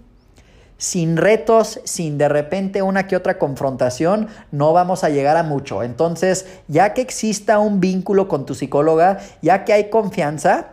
sin 0.77 1.17
retos, 1.17 1.81
sin 1.83 2.17
de 2.17 2.29
repente 2.29 2.81
una 2.81 3.07
que 3.07 3.15
otra 3.15 3.39
confrontación, 3.39 4.27
no 4.51 4.73
vamos 4.73 5.03
a 5.03 5.09
llegar 5.09 5.37
a 5.37 5.43
mucho. 5.43 5.83
Entonces, 5.83 6.45
ya 6.67 6.93
que 6.93 7.01
exista 7.01 7.59
un 7.59 7.79
vínculo 7.79 8.27
con 8.27 8.45
tu 8.45 8.55
psicóloga, 8.55 9.19
ya 9.41 9.65
que 9.65 9.73
hay 9.73 9.89
confianza, 9.89 10.67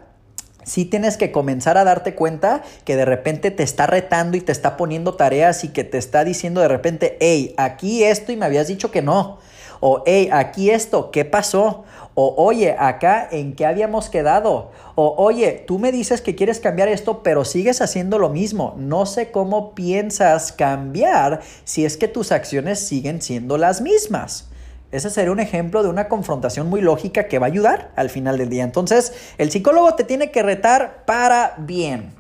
sí 0.64 0.84
tienes 0.84 1.16
que 1.16 1.32
comenzar 1.32 1.78
a 1.78 1.84
darte 1.84 2.14
cuenta 2.14 2.62
que 2.84 2.96
de 2.96 3.04
repente 3.04 3.50
te 3.50 3.62
está 3.62 3.86
retando 3.86 4.36
y 4.36 4.40
te 4.40 4.52
está 4.52 4.76
poniendo 4.76 5.14
tareas 5.14 5.64
y 5.64 5.68
que 5.68 5.84
te 5.84 5.98
está 5.98 6.24
diciendo 6.24 6.60
de 6.60 6.68
repente, 6.68 7.16
hey, 7.20 7.54
aquí 7.56 8.04
esto 8.04 8.32
y 8.32 8.36
me 8.36 8.46
habías 8.46 8.68
dicho 8.68 8.90
que 8.90 9.02
no. 9.02 9.38
O, 9.80 10.02
hey, 10.06 10.30
aquí 10.32 10.70
esto, 10.70 11.10
¿qué 11.10 11.24
pasó? 11.24 11.84
O, 12.16 12.34
oye, 12.36 12.76
acá, 12.78 13.28
¿en 13.30 13.56
qué 13.56 13.66
habíamos 13.66 14.08
quedado? 14.08 14.70
O, 14.94 15.14
oye, 15.18 15.64
tú 15.66 15.80
me 15.80 15.90
dices 15.90 16.20
que 16.20 16.36
quieres 16.36 16.60
cambiar 16.60 16.88
esto, 16.88 17.24
pero 17.24 17.44
sigues 17.44 17.80
haciendo 17.80 18.20
lo 18.20 18.28
mismo. 18.28 18.74
No 18.78 19.04
sé 19.04 19.32
cómo 19.32 19.74
piensas 19.74 20.52
cambiar 20.52 21.40
si 21.64 21.84
es 21.84 21.96
que 21.96 22.06
tus 22.06 22.30
acciones 22.30 22.78
siguen 22.78 23.20
siendo 23.20 23.58
las 23.58 23.80
mismas. 23.80 24.48
Ese 24.92 25.10
sería 25.10 25.32
un 25.32 25.40
ejemplo 25.40 25.82
de 25.82 25.88
una 25.88 26.08
confrontación 26.08 26.70
muy 26.70 26.80
lógica 26.80 27.26
que 27.26 27.40
va 27.40 27.46
a 27.46 27.50
ayudar 27.50 27.90
al 27.96 28.10
final 28.10 28.38
del 28.38 28.48
día. 28.48 28.62
Entonces, 28.62 29.12
el 29.38 29.50
psicólogo 29.50 29.94
te 29.96 30.04
tiene 30.04 30.30
que 30.30 30.44
retar 30.44 31.04
para 31.06 31.54
bien. 31.58 32.12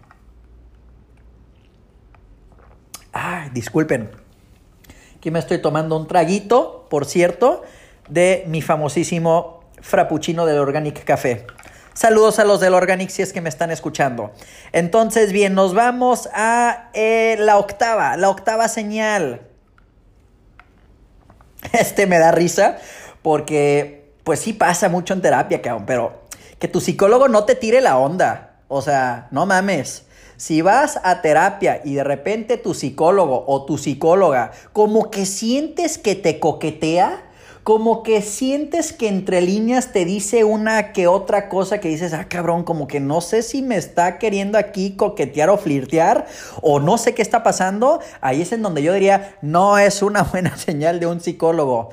Ay, 3.12 3.50
disculpen. 3.54 4.10
Aquí 5.16 5.30
me 5.30 5.38
estoy 5.38 5.62
tomando 5.62 5.96
un 5.96 6.08
traguito, 6.08 6.88
por 6.90 7.04
cierto, 7.06 7.62
de 8.08 8.44
mi 8.48 8.60
famosísimo 8.60 9.63
frappuccino 9.84 10.46
del 10.46 10.58
Organic 10.58 11.04
Café. 11.04 11.46
Saludos 11.92 12.38
a 12.38 12.44
los 12.44 12.58
del 12.58 12.74
Organic 12.74 13.10
si 13.10 13.22
es 13.22 13.32
que 13.32 13.40
me 13.40 13.48
están 13.48 13.70
escuchando. 13.70 14.32
Entonces, 14.72 15.30
bien, 15.30 15.54
nos 15.54 15.74
vamos 15.74 16.28
a 16.34 16.90
eh, 16.94 17.36
la 17.38 17.58
octava, 17.58 18.16
la 18.16 18.30
octava 18.30 18.66
señal. 18.68 19.42
Este 21.72 22.06
me 22.06 22.18
da 22.18 22.32
risa 22.32 22.78
porque, 23.22 24.12
pues 24.24 24.40
sí 24.40 24.52
pasa 24.52 24.88
mucho 24.88 25.14
en 25.14 25.22
terapia, 25.22 25.62
cabrón, 25.62 25.86
pero 25.86 26.24
que 26.58 26.68
tu 26.68 26.80
psicólogo 26.80 27.28
no 27.28 27.44
te 27.44 27.54
tire 27.54 27.80
la 27.80 27.98
onda. 27.98 28.56
O 28.68 28.82
sea, 28.82 29.28
no 29.30 29.46
mames. 29.46 30.06
Si 30.36 30.62
vas 30.62 30.98
a 31.04 31.22
terapia 31.22 31.80
y 31.84 31.94
de 31.94 32.04
repente 32.04 32.56
tu 32.56 32.74
psicólogo 32.74 33.44
o 33.46 33.64
tu 33.66 33.78
psicóloga 33.78 34.50
como 34.72 35.10
que 35.10 35.26
sientes 35.26 35.96
que 35.96 36.16
te 36.16 36.40
coquetea, 36.40 37.22
como 37.64 38.02
que 38.02 38.20
sientes 38.20 38.92
que 38.92 39.08
entre 39.08 39.40
líneas 39.40 39.90
te 39.90 40.04
dice 40.04 40.44
una 40.44 40.92
que 40.92 41.06
otra 41.06 41.48
cosa 41.48 41.80
que 41.80 41.88
dices, 41.88 42.12
ah, 42.12 42.26
cabrón, 42.28 42.62
como 42.62 42.86
que 42.86 43.00
no 43.00 43.22
sé 43.22 43.42
si 43.42 43.62
me 43.62 43.76
está 43.76 44.18
queriendo 44.18 44.58
aquí 44.58 44.96
coquetear 44.96 45.48
o 45.48 45.56
flirtear 45.56 46.26
o 46.60 46.78
no 46.78 46.98
sé 46.98 47.14
qué 47.14 47.22
está 47.22 47.42
pasando, 47.42 48.00
ahí 48.20 48.42
es 48.42 48.52
en 48.52 48.60
donde 48.60 48.82
yo 48.82 48.92
diría, 48.92 49.36
no 49.40 49.78
es 49.78 50.02
una 50.02 50.22
buena 50.32 50.58
señal 50.58 51.00
de 51.00 51.06
un 51.06 51.20
psicólogo. 51.20 51.88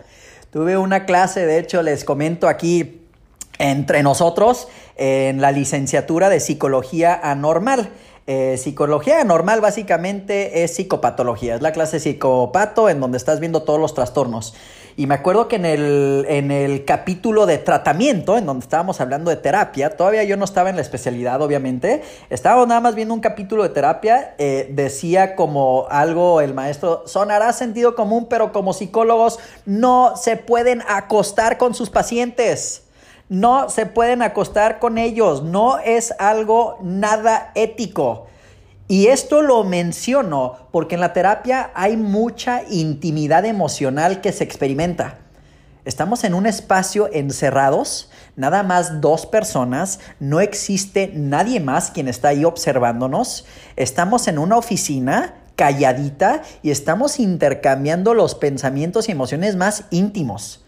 Tuve 0.51 0.77
una 0.77 1.05
clase, 1.05 1.45
de 1.45 1.59
hecho, 1.59 1.81
les 1.81 2.03
comento 2.03 2.49
aquí 2.49 2.99
entre 3.57 4.03
nosotros, 4.03 4.67
en 4.97 5.39
la 5.39 5.53
licenciatura 5.53 6.27
de 6.27 6.41
psicología 6.41 7.17
anormal. 7.23 7.89
Eh, 8.27 8.57
psicología 8.57 9.21
anormal 9.21 9.61
básicamente 9.61 10.63
es 10.63 10.75
psicopatología, 10.75 11.55
es 11.55 11.61
la 11.61 11.71
clase 11.71 11.99
psicopato 11.99 12.89
en 12.89 12.99
donde 12.99 13.17
estás 13.17 13.39
viendo 13.39 13.63
todos 13.63 13.79
los 13.79 13.93
trastornos. 13.93 14.53
Y 14.97 15.07
me 15.07 15.15
acuerdo 15.15 15.47
que 15.47 15.55
en 15.55 15.65
el, 15.65 16.25
en 16.27 16.51
el 16.51 16.85
capítulo 16.85 17.45
de 17.45 17.57
tratamiento, 17.57 18.37
en 18.37 18.45
donde 18.45 18.63
estábamos 18.63 18.99
hablando 19.01 19.29
de 19.29 19.37
terapia, 19.37 19.95
todavía 19.95 20.23
yo 20.23 20.37
no 20.37 20.45
estaba 20.45 20.69
en 20.69 20.75
la 20.75 20.81
especialidad, 20.81 21.41
obviamente, 21.41 22.03
estábamos 22.29 22.67
nada 22.67 22.81
más 22.81 22.95
viendo 22.95 23.13
un 23.13 23.21
capítulo 23.21 23.63
de 23.63 23.69
terapia, 23.69 24.35
eh, 24.37 24.67
decía 24.71 25.35
como 25.35 25.87
algo 25.89 26.41
el 26.41 26.53
maestro, 26.53 27.03
sonará 27.05 27.53
sentido 27.53 27.95
común, 27.95 28.27
pero 28.29 28.51
como 28.51 28.73
psicólogos 28.73 29.39
no 29.65 30.15
se 30.15 30.37
pueden 30.37 30.81
acostar 30.87 31.57
con 31.57 31.73
sus 31.73 31.89
pacientes. 31.89 32.83
No 33.29 33.69
se 33.69 33.85
pueden 33.85 34.21
acostar 34.21 34.79
con 34.79 34.97
ellos, 34.97 35.41
no 35.41 35.79
es 35.79 36.13
algo 36.19 36.77
nada 36.81 37.53
ético. 37.55 38.27
Y 38.91 39.07
esto 39.07 39.41
lo 39.41 39.63
menciono 39.63 40.67
porque 40.73 40.95
en 40.95 41.01
la 41.01 41.13
terapia 41.13 41.71
hay 41.75 41.95
mucha 41.95 42.63
intimidad 42.69 43.45
emocional 43.45 44.19
que 44.19 44.33
se 44.33 44.43
experimenta. 44.43 45.17
Estamos 45.85 46.25
en 46.25 46.33
un 46.33 46.45
espacio 46.45 47.09
encerrados, 47.13 48.11
nada 48.35 48.63
más 48.63 48.99
dos 48.99 49.25
personas, 49.25 50.01
no 50.19 50.41
existe 50.41 51.09
nadie 51.15 51.61
más 51.61 51.89
quien 51.89 52.09
está 52.09 52.27
ahí 52.27 52.43
observándonos. 52.43 53.45
Estamos 53.77 54.27
en 54.27 54.37
una 54.37 54.57
oficina 54.57 55.35
calladita 55.55 56.41
y 56.61 56.71
estamos 56.71 57.21
intercambiando 57.21 58.13
los 58.13 58.35
pensamientos 58.35 59.07
y 59.07 59.13
emociones 59.13 59.55
más 59.55 59.85
íntimos. 59.89 60.65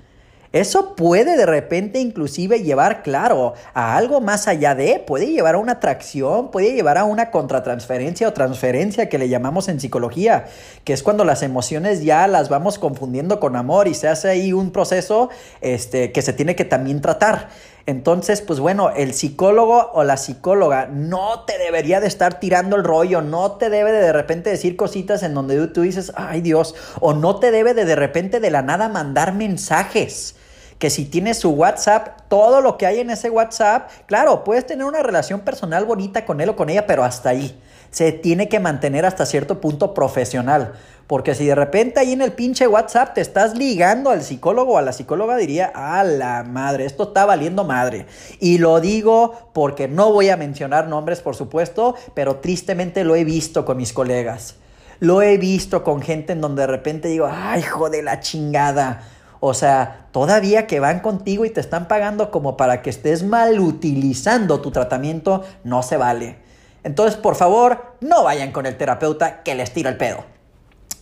Eso 0.53 0.95
puede 0.95 1.35
de 1.35 1.47
repente 1.47 1.97
inclusive 1.97 2.61
llevar, 2.61 3.01
claro, 3.01 3.55
a 3.73 3.97
algo 3.97 4.21
más 4.21 4.47
allá 4.47 4.75
de, 4.75 5.03
puede 5.03 5.31
llevar 5.31 5.55
a 5.55 5.57
una 5.57 5.71
atracción, 5.71 6.51
puede 6.51 6.73
llevar 6.73 6.99
a 6.99 7.05
una 7.05 7.31
contratransferencia 7.31 8.27
o 8.27 8.33
transferencia 8.33 9.09
que 9.09 9.17
le 9.17 9.29
llamamos 9.29 9.67
en 9.67 9.79
psicología, 9.79 10.45
que 10.83 10.93
es 10.93 11.01
cuando 11.01 11.25
las 11.25 11.41
emociones 11.41 12.03
ya 12.03 12.27
las 12.27 12.49
vamos 12.49 12.77
confundiendo 12.77 13.39
con 13.39 13.55
amor 13.55 13.87
y 13.87 13.95
se 13.95 14.07
hace 14.07 14.29
ahí 14.29 14.53
un 14.53 14.69
proceso 14.69 15.31
este, 15.61 16.11
que 16.11 16.21
se 16.21 16.33
tiene 16.33 16.55
que 16.55 16.65
también 16.65 17.01
tratar. 17.01 17.49
Entonces, 17.87 18.41
pues 18.41 18.59
bueno, 18.59 18.91
el 18.91 19.15
psicólogo 19.15 19.89
o 19.93 20.03
la 20.03 20.17
psicóloga 20.17 20.85
no 20.85 21.45
te 21.45 21.57
debería 21.57 21.99
de 21.99 22.05
estar 22.05 22.39
tirando 22.39 22.75
el 22.75 22.83
rollo, 22.83 23.23
no 23.23 23.53
te 23.53 23.71
debe 23.71 23.91
de 23.91 24.01
de 24.01 24.13
repente 24.13 24.51
decir 24.51 24.75
cositas 24.75 25.23
en 25.23 25.33
donde 25.33 25.65
tú 25.69 25.81
dices, 25.81 26.13
ay 26.15 26.41
Dios, 26.41 26.75
o 26.99 27.15
no 27.15 27.39
te 27.39 27.49
debe 27.49 27.73
de 27.73 27.85
de 27.85 27.95
repente 27.95 28.39
de 28.39 28.51
la 28.51 28.61
nada 28.61 28.87
mandar 28.87 29.33
mensajes 29.33 30.35
que 30.83 30.89
si 30.89 31.05
tienes 31.05 31.39
su 31.39 31.51
WhatsApp, 31.51 32.23
todo 32.27 32.59
lo 32.59 32.77
que 32.77 32.85
hay 32.85 32.99
en 32.99 33.09
ese 33.09 33.29
WhatsApp, 33.29 33.89
claro, 34.05 34.43
puedes 34.43 34.67
tener 34.67 34.83
una 34.85 35.01
relación 35.01 35.39
personal 35.39 35.85
bonita 35.85 36.25
con 36.25 36.41
él 36.41 36.49
o 36.49 36.57
con 36.57 36.69
ella, 36.69 36.85
pero 36.85 37.05
hasta 37.05 37.29
ahí. 37.29 37.57
Se 37.89 38.11
tiene 38.11 38.49
que 38.49 38.59
mantener 38.59 39.05
hasta 39.05 39.25
cierto 39.25 39.61
punto 39.61 39.93
profesional. 39.93 40.73
Porque 41.07 41.35
si 41.35 41.45
de 41.45 41.55
repente 41.55 42.01
ahí 42.01 42.11
en 42.11 42.21
el 42.21 42.33
pinche 42.33 42.67
WhatsApp 42.67 43.13
te 43.13 43.21
estás 43.21 43.57
ligando 43.57 44.09
al 44.09 44.23
psicólogo 44.23 44.73
o 44.73 44.77
a 44.77 44.81
la 44.81 44.91
psicóloga, 44.91 45.37
diría, 45.37 45.71
a 45.73 46.03
la 46.03 46.43
madre, 46.43 46.83
esto 46.83 47.03
está 47.03 47.25
valiendo 47.25 47.63
madre. 47.63 48.05
Y 48.41 48.57
lo 48.57 48.81
digo 48.81 49.51
porque 49.53 49.87
no 49.87 50.11
voy 50.11 50.27
a 50.27 50.35
mencionar 50.35 50.89
nombres, 50.89 51.21
por 51.21 51.37
supuesto, 51.37 51.95
pero 52.13 52.39
tristemente 52.41 53.05
lo 53.05 53.15
he 53.15 53.23
visto 53.23 53.63
con 53.63 53.77
mis 53.77 53.93
colegas. 53.93 54.55
Lo 54.99 55.21
he 55.21 55.37
visto 55.37 55.81
con 55.81 56.01
gente 56.01 56.33
en 56.33 56.41
donde 56.41 56.63
de 56.63 56.67
repente 56.67 57.07
digo, 57.07 57.29
ay, 57.31 57.61
hijo 57.61 57.89
de 57.89 58.03
la 58.03 58.19
chingada. 58.19 59.03
O 59.45 59.53
sea, 59.53 60.07
todavía 60.13 60.67
que 60.67 60.79
van 60.79 61.01
contigo 61.01 61.43
y 61.43 61.49
te 61.49 61.59
están 61.59 61.89
pagando 61.89 62.31
como 62.31 62.55
para 62.55 62.81
que 62.81 62.89
estés 62.89 63.23
mal 63.23 63.59
utilizando 63.59 64.61
tu 64.61 64.71
tratamiento, 64.71 65.43
no 65.65 65.83
se 65.83 65.97
vale. 65.97 66.37
Entonces, 66.85 67.19
por 67.19 67.35
favor, 67.35 67.97
no 67.99 68.23
vayan 68.23 68.53
con 68.53 68.65
el 68.65 68.77
terapeuta 68.77 69.43
que 69.43 69.53
les 69.53 69.73
tira 69.73 69.89
el 69.89 69.97
pedo. 69.97 70.23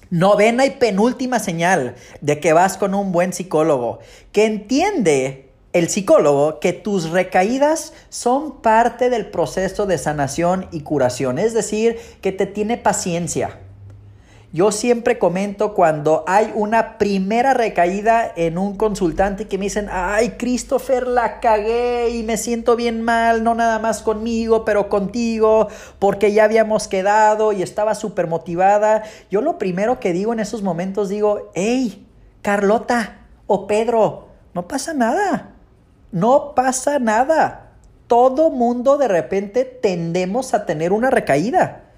Novena 0.09 0.65
y 0.65 0.71
penúltima 0.71 1.37
señal 1.37 1.93
de 2.21 2.39
que 2.39 2.51
vas 2.51 2.77
con 2.77 2.95
un 2.95 3.11
buen 3.11 3.31
psicólogo, 3.31 3.99
que 4.31 4.47
entiende 4.47 5.51
el 5.71 5.87
psicólogo 5.87 6.59
que 6.59 6.73
tus 6.73 7.11
recaídas 7.11 7.93
son 8.09 8.63
parte 8.63 9.11
del 9.11 9.27
proceso 9.27 9.85
de 9.85 9.99
sanación 9.99 10.67
y 10.71 10.81
curación, 10.81 11.37
es 11.37 11.53
decir, 11.53 11.99
que 12.21 12.31
te 12.31 12.47
tiene 12.47 12.77
paciencia. 12.77 13.59
Yo 14.53 14.73
siempre 14.73 15.17
comento 15.17 15.73
cuando 15.73 16.25
hay 16.27 16.51
una 16.53 16.97
primera 16.97 17.53
recaída 17.53 18.29
en 18.35 18.57
un 18.57 18.75
consultante 18.75 19.47
que 19.47 19.57
me 19.57 19.63
dicen, 19.63 19.87
ay, 19.89 20.31
Christopher, 20.31 21.07
la 21.07 21.39
cagué 21.39 22.09
y 22.09 22.23
me 22.23 22.35
siento 22.35 22.75
bien 22.75 23.01
mal, 23.01 23.45
no 23.45 23.55
nada 23.55 23.79
más 23.79 24.01
conmigo, 24.01 24.65
pero 24.65 24.89
contigo, 24.89 25.69
porque 25.99 26.33
ya 26.33 26.43
habíamos 26.43 26.89
quedado 26.89 27.53
y 27.53 27.63
estaba 27.63 27.95
súper 27.95 28.27
motivada. 28.27 29.03
Yo 29.29 29.39
lo 29.39 29.57
primero 29.57 30.01
que 30.01 30.11
digo 30.11 30.33
en 30.33 30.41
esos 30.41 30.63
momentos 30.63 31.07
digo, 31.07 31.49
hey, 31.53 32.05
Carlota 32.41 33.19
o 33.47 33.67
Pedro, 33.67 34.27
no 34.53 34.67
pasa 34.67 34.93
nada, 34.93 35.51
no 36.11 36.55
pasa 36.55 36.99
nada. 36.99 37.71
Todo 38.07 38.49
mundo 38.49 38.97
de 38.97 39.07
repente 39.07 39.63
tendemos 39.63 40.53
a 40.53 40.65
tener 40.65 40.91
una 40.91 41.09
recaída. 41.09 41.90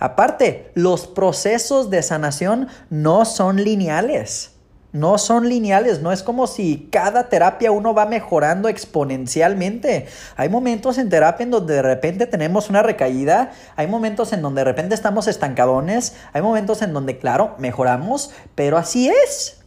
Aparte, 0.00 0.72
los 0.74 1.06
procesos 1.06 1.90
de 1.90 2.02
sanación 2.02 2.66
no 2.88 3.24
son 3.24 3.62
lineales. 3.62 4.56
No 4.92 5.18
son 5.18 5.48
lineales, 5.48 6.02
no 6.02 6.10
es 6.10 6.24
como 6.24 6.48
si 6.48 6.88
cada 6.90 7.28
terapia 7.28 7.70
uno 7.70 7.94
va 7.94 8.06
mejorando 8.06 8.68
exponencialmente. 8.68 10.08
Hay 10.36 10.48
momentos 10.48 10.98
en 10.98 11.08
terapia 11.08 11.44
en 11.44 11.52
donde 11.52 11.74
de 11.74 11.82
repente 11.82 12.26
tenemos 12.26 12.68
una 12.70 12.82
recaída, 12.82 13.52
hay 13.76 13.86
momentos 13.86 14.32
en 14.32 14.42
donde 14.42 14.62
de 14.62 14.64
repente 14.64 14.96
estamos 14.96 15.28
estancadones, 15.28 16.16
hay 16.32 16.42
momentos 16.42 16.82
en 16.82 16.92
donde, 16.92 17.18
claro, 17.18 17.54
mejoramos, 17.58 18.32
pero 18.56 18.78
así 18.78 19.08
es. 19.08 19.59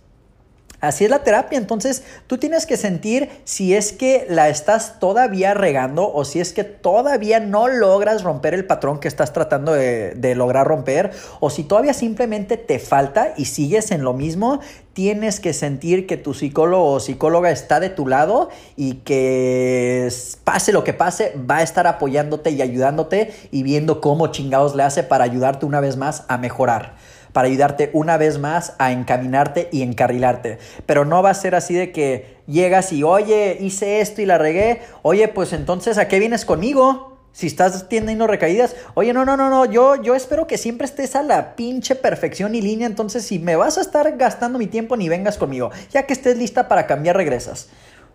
Así 0.84 1.06
es 1.06 1.10
la 1.10 1.24
terapia, 1.24 1.58
entonces 1.58 2.04
tú 2.28 2.38
tienes 2.38 2.65
que 2.65 2.76
sentir 2.76 3.30
si 3.46 3.74
es 3.74 3.93
que 3.93 4.26
la 4.28 4.50
estás 4.50 5.00
todavía 5.00 5.54
regando 5.54 6.12
o 6.13 6.26
si 6.26 6.41
es 6.41 6.52
que 6.52 6.65
todavía 6.65 7.39
no 7.39 7.69
logras 7.69 8.22
romper 8.22 8.54
el 8.54 8.65
patrón 8.65 9.00
que 9.00 9.08
estás 9.08 9.32
tratando 9.32 9.72
de, 9.72 10.36
lograr 10.36 10.67
romper 10.67 11.12
o 11.39 11.50
si 11.50 11.63
todavía 11.63 11.93
simplemente 11.93 12.58
te 12.58 12.80
falta 12.80 13.34
y 13.38 13.46
sigues 13.46 13.91
en 13.91 14.04
lo 14.04 14.12
mismo, 14.12 14.60
tienes 14.91 15.39
que 15.39 15.54
sentir 15.54 16.06
que 16.06 16.17
tu 16.17 16.34
psicólogo 16.34 16.91
o 16.91 17.00
psicóloga 17.00 17.50
está 17.50 17.80
de 17.80 17.89
tu 17.89 18.06
lado 18.06 18.50
y 18.76 18.96
que 19.06 20.12
pase 20.43 20.74
lo 20.74 20.84
que 20.84 20.91
pase, 20.91 21.34
va 21.50 21.60
a 21.60 21.63
estar 21.63 21.88
apoyándote 21.88 22.50
y 22.50 22.62
ayudándote 22.62 23.34
y 23.52 23.63
viendo 23.63 24.02
cómo 24.02 24.28
chingados 24.28 24.76
le 24.76 24.84
hace 24.84 25.04
para 25.04 25.24
ayudarte 25.24 25.65
una 25.65 25.80
vez 25.80 25.96
más 25.96 26.26
a 26.28 26.38
mejorar 26.38 26.96
para 27.34 27.48
ayudarte 27.48 27.89
una 27.93 28.17
vez 28.17 28.39
más 28.39 28.76
a 28.78 28.91
encaminarte 28.91 29.67
y 29.72 29.82
encarrilarte. 29.82 30.60
Pero 30.86 31.04
no 31.04 31.22
va 31.22 31.32
a 31.32 31.34
ser 31.34 31.56
así 31.56 31.74
de 31.74 31.91
que 31.91 32.38
llegas 32.48 32.93
y, 32.93 33.04
oye, 33.04 33.58
hice 33.60 34.00
esto 34.00 34.22
y 34.22 34.26
la 34.26 34.38
regué, 34.38 34.82
oye, 35.02 35.28
pues 35.28 35.52
entonces, 35.52 35.98
¿a 35.98 36.08
qué 36.08 36.19
vienes 36.19 36.46
conmigo? 36.46 37.17
Si 37.34 37.48
estás 37.48 37.89
teniendo 37.89 38.28
recaídas, 38.28 38.76
oye, 38.93 39.12
no, 39.12 39.26
no, 39.26 39.36
no, 39.36 39.50
no, 39.50 39.65
yo, 39.65 39.96
yo 39.96 40.13
espero 40.13 40.46
que 40.46 40.60
siempre 40.60 40.86
estés 40.86 41.15
a 41.15 41.24
la 41.24 41.56
pinche 41.56 41.96
perfección 41.96 42.54
y 42.54 42.62
línea, 42.62 42.86
entonces 42.86 43.26
si 43.26 43.39
me 43.39 43.56
vas 43.56 43.80
a 43.80 43.82
estar 43.82 44.17
gastando 44.17 44.60
mi 44.60 44.67
tiempo, 44.67 44.96
ni 44.96 45.10
vengas 45.10 45.39
conmigo, 45.39 45.72
ya 45.91 46.04
que 46.04 46.13
estés 46.13 46.38
lista 46.38 46.67
para 46.67 46.86
cambiar, 46.86 47.17
regresas. 47.17 47.69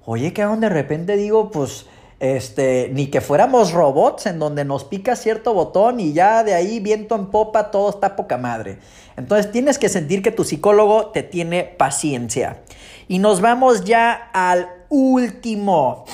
Oye, 0.04 0.33
que 0.33 0.46
de 0.46 0.68
repente 0.68 1.16
digo, 1.16 1.50
pues 1.50 1.87
este, 2.20 2.90
ni 2.92 3.07
que 3.07 3.20
fuéramos 3.20 3.72
robots 3.72 4.26
en 4.26 4.38
donde 4.38 4.64
nos 4.64 4.85
pica 4.85 5.14
cierto 5.14 5.54
botón 5.54 6.00
y 6.00 6.12
ya 6.12 6.42
de 6.42 6.54
ahí 6.54 6.81
viento 6.81 7.14
en 7.14 7.26
popa 7.26 7.70
todo 7.70 7.90
está 7.90 8.16
poca 8.16 8.38
madre. 8.38 8.78
Entonces 9.16 9.50
tienes 9.52 9.78
que 9.78 9.88
sentir 9.88 10.22
que 10.22 10.33
tu 10.33 10.44
psicólogo 10.44 11.07
te 11.07 11.22
tiene 11.22 11.64
paciencia. 11.64 12.61
Y 13.07 13.20
nos 13.20 13.40
vamos 13.40 13.85
ya 13.85 14.12
al 14.33 14.68
último, 14.88 16.04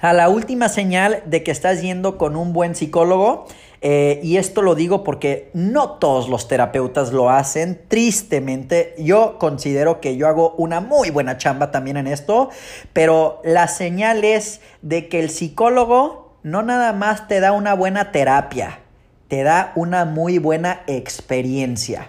a 0.00 0.12
la 0.12 0.28
última 0.28 0.68
señal 0.68 1.22
de 1.26 1.42
que 1.42 1.50
estás 1.50 1.82
yendo 1.82 2.18
con 2.18 2.36
un 2.36 2.52
buen 2.52 2.74
psicólogo. 2.74 3.46
Eh, 3.80 4.20
y 4.22 4.36
esto 4.36 4.62
lo 4.62 4.74
digo 4.74 5.04
porque 5.04 5.50
no 5.54 5.92
todos 5.92 6.28
los 6.28 6.48
terapeutas 6.48 7.12
lo 7.12 7.30
hacen. 7.30 7.80
Tristemente, 7.88 8.94
yo 8.98 9.38
considero 9.38 10.00
que 10.00 10.16
yo 10.16 10.28
hago 10.28 10.54
una 10.56 10.80
muy 10.80 11.10
buena 11.10 11.36
chamba 11.36 11.70
también 11.70 11.96
en 11.96 12.06
esto, 12.06 12.50
pero 12.92 13.40
la 13.44 13.68
señal 13.68 14.24
es 14.24 14.60
de 14.82 15.08
que 15.08 15.20
el 15.20 15.30
psicólogo 15.30 16.34
no 16.42 16.62
nada 16.62 16.92
más 16.92 17.28
te 17.28 17.40
da 17.40 17.52
una 17.52 17.74
buena 17.74 18.12
terapia, 18.12 18.80
te 19.28 19.42
da 19.42 19.72
una 19.74 20.04
muy 20.04 20.38
buena 20.38 20.82
experiencia. 20.86 22.08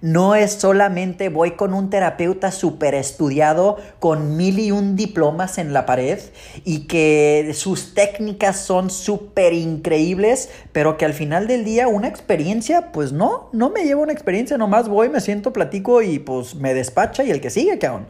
No 0.00 0.34
es 0.34 0.52
solamente 0.52 1.28
voy 1.28 1.52
con 1.52 1.74
un 1.74 1.90
terapeuta 1.90 2.50
súper 2.50 2.94
estudiado 2.94 3.76
con 3.98 4.36
mil 4.36 4.58
y 4.58 4.70
un 4.70 4.96
diplomas 4.96 5.58
en 5.58 5.72
la 5.72 5.86
pared 5.86 6.18
y 6.64 6.86
que 6.86 7.52
sus 7.54 7.94
técnicas 7.94 8.58
son 8.58 8.90
súper 8.90 9.52
increíbles, 9.52 10.50
pero 10.72 10.96
que 10.96 11.04
al 11.04 11.14
final 11.14 11.46
del 11.46 11.64
día 11.64 11.88
una 11.88 12.08
experiencia, 12.08 12.92
pues 12.92 13.12
no, 13.12 13.48
no 13.52 13.70
me 13.70 13.84
llevo 13.84 14.02
una 14.02 14.12
experiencia, 14.12 14.58
nomás 14.58 14.88
voy, 14.88 15.08
me 15.08 15.20
siento, 15.20 15.52
platico 15.52 16.02
y 16.02 16.18
pues 16.18 16.54
me 16.54 16.74
despacha 16.74 17.24
y 17.24 17.30
el 17.30 17.40
que 17.40 17.50
sigue, 17.50 17.78
cabrón 17.78 18.06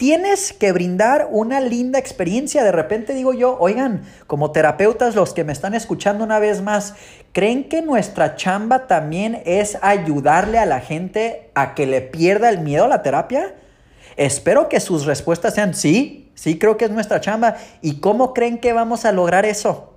tienes 0.00 0.54
que 0.54 0.72
brindar 0.72 1.28
una 1.30 1.60
linda 1.60 1.98
experiencia. 1.98 2.64
De 2.64 2.72
repente 2.72 3.12
digo 3.12 3.34
yo, 3.34 3.58
oigan, 3.60 4.00
como 4.26 4.50
terapeutas, 4.50 5.14
los 5.14 5.34
que 5.34 5.44
me 5.44 5.52
están 5.52 5.74
escuchando 5.74 6.24
una 6.24 6.38
vez 6.38 6.62
más, 6.62 6.94
¿creen 7.32 7.68
que 7.68 7.82
nuestra 7.82 8.34
chamba 8.34 8.86
también 8.86 9.42
es 9.44 9.76
ayudarle 9.82 10.56
a 10.58 10.64
la 10.64 10.80
gente 10.80 11.50
a 11.54 11.74
que 11.74 11.84
le 11.86 12.00
pierda 12.00 12.48
el 12.48 12.60
miedo 12.60 12.86
a 12.86 12.88
la 12.88 13.02
terapia? 13.02 13.54
Espero 14.16 14.70
que 14.70 14.80
sus 14.80 15.04
respuestas 15.04 15.52
sean 15.52 15.74
sí, 15.74 16.32
sí 16.34 16.58
creo 16.58 16.78
que 16.78 16.86
es 16.86 16.90
nuestra 16.90 17.20
chamba. 17.20 17.56
¿Y 17.82 18.00
cómo 18.00 18.32
creen 18.32 18.56
que 18.56 18.72
vamos 18.72 19.04
a 19.04 19.12
lograr 19.12 19.44
eso? 19.44 19.92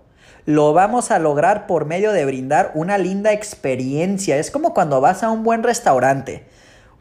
Lo 0.46 0.74
vamos 0.74 1.12
a 1.12 1.20
lograr 1.20 1.66
por 1.66 1.86
medio 1.86 2.12
de 2.12 2.26
brindar 2.26 2.72
una 2.76 2.98
linda 2.98 3.32
experiencia. 3.32 4.36
Es 4.36 4.52
como 4.52 4.74
cuando 4.74 5.00
vas 5.00 5.24
a 5.24 5.30
un 5.30 5.46
buen 5.46 5.64
restaurante. 5.64 6.44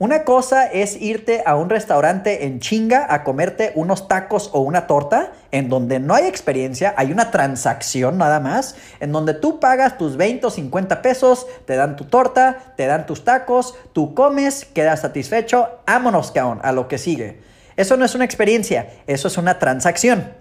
Una 0.03 0.25
cosa 0.25 0.67
es 0.67 1.01
irte 1.01 1.45
a 1.47 1.55
un 1.55 1.71
restaurante 1.71 2.45
en 2.45 2.59
chinga 2.59 3.07
a 3.09 3.23
comerte 3.23 3.71
unos 3.77 4.09
tacos 4.09 4.51
o 4.53 4.59
una 4.59 4.89
torta, 4.89 5.31
en 5.53 5.69
donde 5.69 6.01
no 6.01 6.17
hay 6.17 6.27
experiencia, 6.27 6.93
hay 6.97 7.13
una 7.13 7.31
transacción 7.31 8.19
nada 8.19 8.41
más, 8.41 8.75
en 8.99 9.13
donde 9.13 9.33
tú 9.33 9.61
pagas 9.61 9.99
tus 9.99 10.17
20 10.17 10.49
o 10.49 10.51
50 10.51 11.03
pesos, 11.03 11.47
te 11.67 11.77
dan 11.77 11.95
tu 11.95 12.07
torta, 12.07 12.75
te 12.77 12.87
dan 12.87 13.07
tus 13.07 13.23
tacos, 13.25 13.77
tú 13.93 14.13
comes, 14.13 14.65
quedas 14.65 15.03
satisfecho, 15.03 15.69
vámonos, 15.87 16.33
caón, 16.33 16.59
a 16.65 16.73
lo 16.73 16.89
que 16.89 16.99
sigue. 16.99 17.39
Eso 17.77 17.97
no 17.97 18.05
es 18.05 18.17
una 18.17 18.25
experiencia, 18.25 18.89
eso 19.07 19.29
es 19.29 19.39
una 19.39 19.61
transacción. 19.61 20.33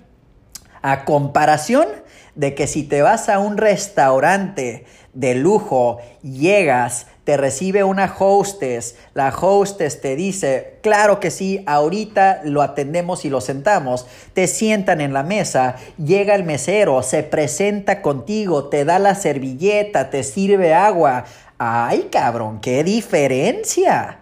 A 0.82 1.06
comparación 1.06 1.86
de 2.34 2.56
que 2.56 2.65
si 2.65 2.82
te 2.82 3.04
vas 3.04 3.30
a 3.30 3.38
un 3.38 3.58
restaurante 3.58 4.86
de 5.13 5.36
lujo, 5.36 6.00
llegas, 6.24 7.06
te 7.23 7.38
recibe 7.38 7.84
una 7.84 8.13
hostess, 8.17 8.95
la 9.13 9.29
hostess 9.29 10.01
te 10.01 10.15
dice, 10.15 10.79
claro 10.81 11.19
que 11.19 11.29
sí, 11.29 11.63
ahorita 11.67 12.41
lo 12.43 12.63
atendemos 12.63 13.25
y 13.25 13.29
lo 13.29 13.41
sentamos, 13.41 14.07
te 14.34 14.47
sientan 14.47 15.01
en 15.01 15.13
la 15.13 15.21
mesa, 15.21 15.75
llega 16.03 16.34
el 16.34 16.43
mesero, 16.43 17.03
se 17.03 17.21
presenta 17.21 18.01
contigo, 18.01 18.69
te 18.69 18.86
da 18.86 18.97
la 18.97 19.13
servilleta, 19.13 20.10
te 20.10 20.23
sirve 20.23 20.73
agua. 20.73 21.25
¡Ay, 21.60 22.10
cabrón, 22.12 22.60
qué 22.60 22.84
diferencia! 22.84 24.17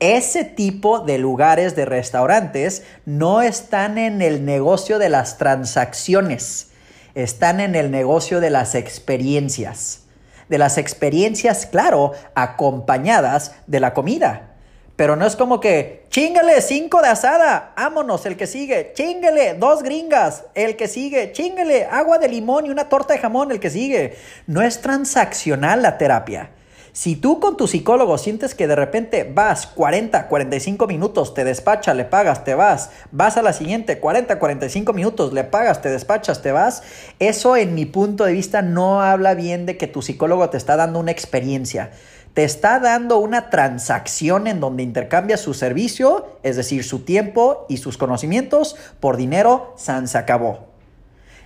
Ese 0.00 0.44
tipo 0.44 1.00
de 1.00 1.18
lugares 1.18 1.76
de 1.76 1.84
restaurantes 1.84 2.82
no 3.04 3.42
están 3.42 3.98
en 3.98 4.22
el 4.22 4.44
negocio 4.46 4.98
de 4.98 5.10
las 5.10 5.36
transacciones, 5.36 6.70
están 7.14 7.60
en 7.60 7.74
el 7.74 7.90
negocio 7.90 8.40
de 8.40 8.50
las 8.50 8.74
experiencias 8.74 10.01
de 10.48 10.58
las 10.58 10.78
experiencias, 10.78 11.66
claro, 11.66 12.12
acompañadas 12.34 13.54
de 13.66 13.80
la 13.80 13.94
comida. 13.94 14.48
Pero 14.96 15.16
no 15.16 15.26
es 15.26 15.36
como 15.36 15.58
que, 15.58 16.06
chingale, 16.10 16.60
cinco 16.60 17.00
de 17.00 17.08
asada, 17.08 17.72
vámonos, 17.76 18.26
el 18.26 18.36
que 18.36 18.46
sigue, 18.46 18.92
chingale, 18.94 19.54
dos 19.54 19.82
gringas, 19.82 20.44
el 20.54 20.76
que 20.76 20.86
sigue, 20.86 21.32
chingale, 21.32 21.86
agua 21.86 22.18
de 22.18 22.28
limón 22.28 22.66
y 22.66 22.70
una 22.70 22.88
torta 22.88 23.14
de 23.14 23.20
jamón, 23.20 23.50
el 23.50 23.58
que 23.58 23.70
sigue. 23.70 24.16
No 24.46 24.62
es 24.62 24.80
transaccional 24.80 25.82
la 25.82 25.96
terapia. 25.96 26.50
Si 26.94 27.16
tú 27.16 27.40
con 27.40 27.56
tu 27.56 27.68
psicólogo 27.68 28.18
sientes 28.18 28.54
que 28.54 28.66
de 28.66 28.76
repente 28.76 29.24
vas 29.24 29.66
40, 29.66 30.28
45 30.28 30.86
minutos, 30.86 31.32
te 31.32 31.42
despacha, 31.42 31.94
le 31.94 32.04
pagas, 32.04 32.44
te 32.44 32.54
vas, 32.54 32.90
vas 33.12 33.38
a 33.38 33.42
la 33.42 33.54
siguiente 33.54 33.98
40, 33.98 34.38
45 34.38 34.92
minutos, 34.92 35.32
le 35.32 35.44
pagas, 35.44 35.80
te 35.80 35.88
despachas, 35.88 36.42
te 36.42 36.52
vas, 36.52 36.82
eso 37.18 37.56
en 37.56 37.74
mi 37.74 37.86
punto 37.86 38.24
de 38.24 38.34
vista 38.34 38.60
no 38.60 39.00
habla 39.00 39.32
bien 39.32 39.64
de 39.64 39.78
que 39.78 39.86
tu 39.86 40.02
psicólogo 40.02 40.50
te 40.50 40.58
está 40.58 40.76
dando 40.76 41.00
una 41.00 41.12
experiencia. 41.12 41.92
Te 42.34 42.44
está 42.44 42.78
dando 42.78 43.16
una 43.18 43.48
transacción 43.48 44.46
en 44.46 44.60
donde 44.60 44.82
intercambia 44.82 45.38
su 45.38 45.54
servicio, 45.54 46.38
es 46.42 46.56
decir, 46.56 46.84
su 46.84 47.06
tiempo 47.06 47.64
y 47.70 47.78
sus 47.78 47.96
conocimientos 47.96 48.76
por 49.00 49.16
dinero, 49.16 49.72
san 49.78 50.08
se 50.08 50.18
acabó. 50.18 50.71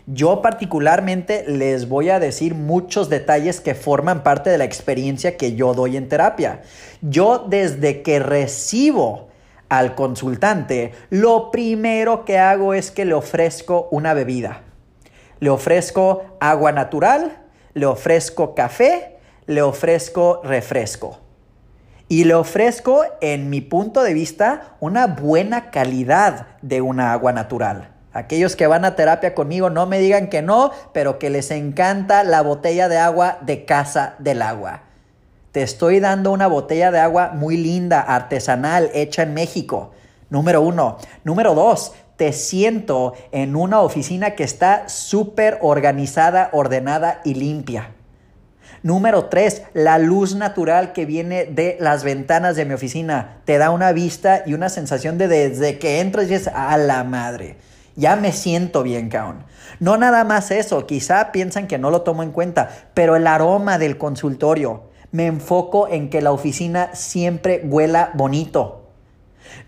Yo 0.09 0.40
particularmente 0.40 1.45
les 1.49 1.88
voy 1.88 2.11
a 2.11 2.21
decir 2.21 2.55
muchos 2.55 3.09
detalles 3.09 3.61
que 3.61 3.75
forman 3.75 4.23
parte 4.23 4.51
de 4.51 4.59
la 4.59 4.64
experiencia 4.64 5.37
que 5.37 5.57
yo 5.57 5.75
doy 5.75 5.97
en 5.97 6.09
terapia. 6.09 6.62
Yo 7.03 7.45
desde 7.49 8.03
que 8.03 8.21
recibo 8.21 9.27
al 9.69 9.97
consultante, 9.97 10.92
lo 11.11 11.51
primero 11.51 12.25
que 12.25 12.38
hago 12.38 12.73
es 12.73 12.92
que 12.92 13.05
le 13.05 13.14
ofrezco 13.14 13.88
una 13.90 14.14
bebida. 14.14 14.62
Le 15.40 15.51
ofrezco 15.51 16.37
agua 16.38 16.71
natural, 16.71 17.38
le 17.75 17.87
ofrezco 17.87 18.55
café, 18.55 19.16
le 19.47 19.61
ofrezco 19.61 20.40
refresco. 20.45 21.19
Y 22.09 22.23
le 22.23 22.35
ofrezco, 22.35 23.03
en 23.21 23.51
mi 23.51 23.61
punto 23.61 24.05
de 24.05 24.14
vista, 24.14 24.77
una 24.79 25.09
buena 25.09 25.73
calidad 25.73 26.47
de 26.62 26.81
una 26.81 27.12
agua 27.12 27.33
natural. 27.33 27.95
Aquellos 28.16 28.57
que 28.57 28.66
van 28.66 28.87
a 28.87 28.96
terapia 28.96 29.35
conmigo 29.35 29.68
no 29.68 29.85
me 29.85 29.98
digan 29.98 30.29
que 30.29 30.40
no, 30.40 30.70
pero 30.94 31.18
que 31.18 31.29
les 31.29 31.50
encanta 31.50 32.24
la 32.24 32.40
botella 32.40 32.88
de 32.88 32.96
agua 32.96 33.37
de 33.42 33.66
casa 33.66 34.14
del 34.18 34.40
agua. 34.40 34.85
Te 35.52 35.62
estoy 35.62 36.00
dando 36.00 36.33
una 36.33 36.46
botella 36.46 36.90
de 36.90 36.98
agua 36.98 37.33
muy 37.35 37.59
linda, 37.59 38.00
artesanal, 38.00 38.90
hecha 38.94 39.22
en 39.22 39.35
México. 39.35 39.90
Número 40.31 40.62
uno. 40.62 40.96
Número 41.24 41.55
dos, 41.55 41.92
te 42.16 42.33
siento 42.33 43.12
en 43.33 43.55
una 43.55 43.83
oficina 43.83 44.31
que 44.31 44.44
está 44.44 44.88
súper 44.88 45.59
organizada, 45.61 46.48
ordenada 46.52 47.20
y 47.22 47.35
limpia. 47.35 47.90
Número 48.83 49.26
tres, 49.26 49.61
la 49.74 49.98
luz 49.98 50.35
natural 50.35 50.94
que 50.94 51.05
viene 51.05 51.44
de 51.44 51.76
las 51.81 52.02
ventanas 52.02 52.57
de 52.57 52.64
mi 52.64 52.72
oficina 52.72 53.40
te 53.44 53.59
da 53.59 53.68
una 53.68 53.92
vista 53.92 54.42
y 54.46 54.55
una 54.55 54.70
sensación 54.70 55.18
de 55.18 55.29
desde 55.29 55.79
que 55.79 56.00
entras 56.00 56.31
y 56.31 56.35
es 56.35 56.48
a 56.48 56.79
la 56.79 57.05
madre 57.05 57.57
ya 57.96 58.14
me 58.16 58.32
siento 58.32 58.82
bien, 58.82 59.09
caón. 59.09 59.44
No 59.80 59.96
nada 59.96 60.24
más 60.24 60.50
eso, 60.50 60.87
quizá 60.87 61.32
piensan 61.32 61.66
que 61.66 61.78
no 61.78 61.90
lo 61.90 62.02
tomo 62.02 62.22
en 62.22 62.30
cuenta, 62.30 62.70
pero 62.94 63.16
el 63.16 63.26
aroma 63.26 63.78
del 63.78 63.98
consultorio. 63.98 64.90
Me 65.11 65.26
enfoco 65.26 65.88
en 65.88 66.11
que 66.11 66.20
la 66.20 66.32
oficina 66.32 66.94
siempre 66.94 67.62
huela 67.64 68.11
bonito. 68.14 68.86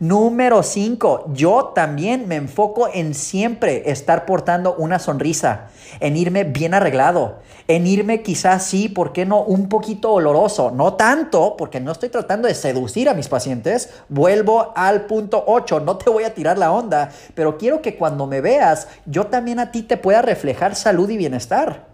Número 0.01 0.63
5, 0.63 1.33
yo 1.33 1.73
también 1.75 2.29
me 2.29 2.37
enfoco 2.37 2.89
en 2.93 3.15
siempre 3.15 3.91
estar 3.91 4.27
portando 4.27 4.75
una 4.77 4.99
sonrisa, 4.99 5.71
en 6.01 6.17
irme 6.17 6.45
bien 6.45 6.75
arreglado, 6.75 7.41
en 7.67 7.87
irme 7.87 8.23
quizás 8.23 8.65
sí, 8.65 8.89
¿por 8.89 9.13
qué 9.13 9.27
no? 9.27 9.43
Un 9.43 9.69
poquito 9.69 10.13
oloroso, 10.13 10.71
no 10.71 10.95
tanto, 10.95 11.57
porque 11.57 11.81
no 11.81 11.93
estoy 11.93 12.11
tratando 12.11 12.49
de 12.49 12.55
seducir 12.55 13.09
a 13.09 13.15
mis 13.15 13.29
pacientes, 13.29 13.91
vuelvo 14.09 14.73
al 14.77 15.07
punto 15.07 15.43
8, 15.47 15.81
no 15.81 15.97
te 15.97 16.11
voy 16.11 16.25
a 16.25 16.35
tirar 16.35 16.59
la 16.59 16.71
onda, 16.71 17.11
pero 17.35 17.59
quiero 17.59 17.83
que 17.83 17.97
cuando 17.97 18.27
me 18.27 18.41
veas, 18.41 18.89
yo 19.07 19.27
también 19.27 19.59
a 19.59 19.73
ti 19.73 19.83
te 19.83 19.97
pueda 19.97 20.23
reflejar 20.23 20.77
salud 20.77 21.11
y 21.11 21.17
bienestar. 21.17 21.88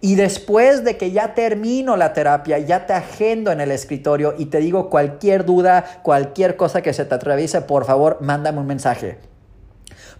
Y 0.00 0.14
después 0.14 0.84
de 0.84 0.96
que 0.96 1.10
ya 1.10 1.34
termino 1.34 1.96
la 1.96 2.12
terapia, 2.12 2.58
ya 2.58 2.86
te 2.86 2.92
agendo 2.92 3.50
en 3.50 3.60
el 3.60 3.72
escritorio 3.72 4.34
y 4.38 4.46
te 4.46 4.58
digo 4.58 4.90
cualquier 4.90 5.44
duda, 5.44 6.00
cualquier 6.02 6.56
cosa 6.56 6.82
que 6.82 6.92
se 6.92 7.04
te 7.04 7.14
atraviese, 7.14 7.62
por 7.62 7.84
favor, 7.84 8.18
mándame 8.20 8.60
un 8.60 8.66
mensaje. 8.66 9.18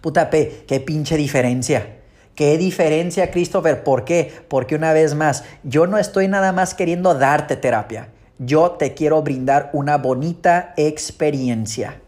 Puta 0.01 0.29
P, 0.29 0.65
qué 0.67 0.81
pinche 0.81 1.15
diferencia. 1.15 1.95
¿Qué 2.35 2.57
diferencia, 2.57 3.31
Christopher? 3.31 3.83
¿Por 3.83 4.05
qué? 4.05 4.31
Porque 4.47 4.75
una 4.75 4.93
vez 4.93 5.13
más, 5.13 5.43
yo 5.63 5.87
no 5.87 5.97
estoy 5.97 6.27
nada 6.27 6.51
más 6.51 6.73
queriendo 6.73 7.13
darte 7.13 7.55
terapia. 7.55 8.09
Yo 8.37 8.71
te 8.71 8.93
quiero 8.93 9.21
brindar 9.21 9.69
una 9.73 9.97
bonita 9.97 10.73
experiencia. 10.77 12.01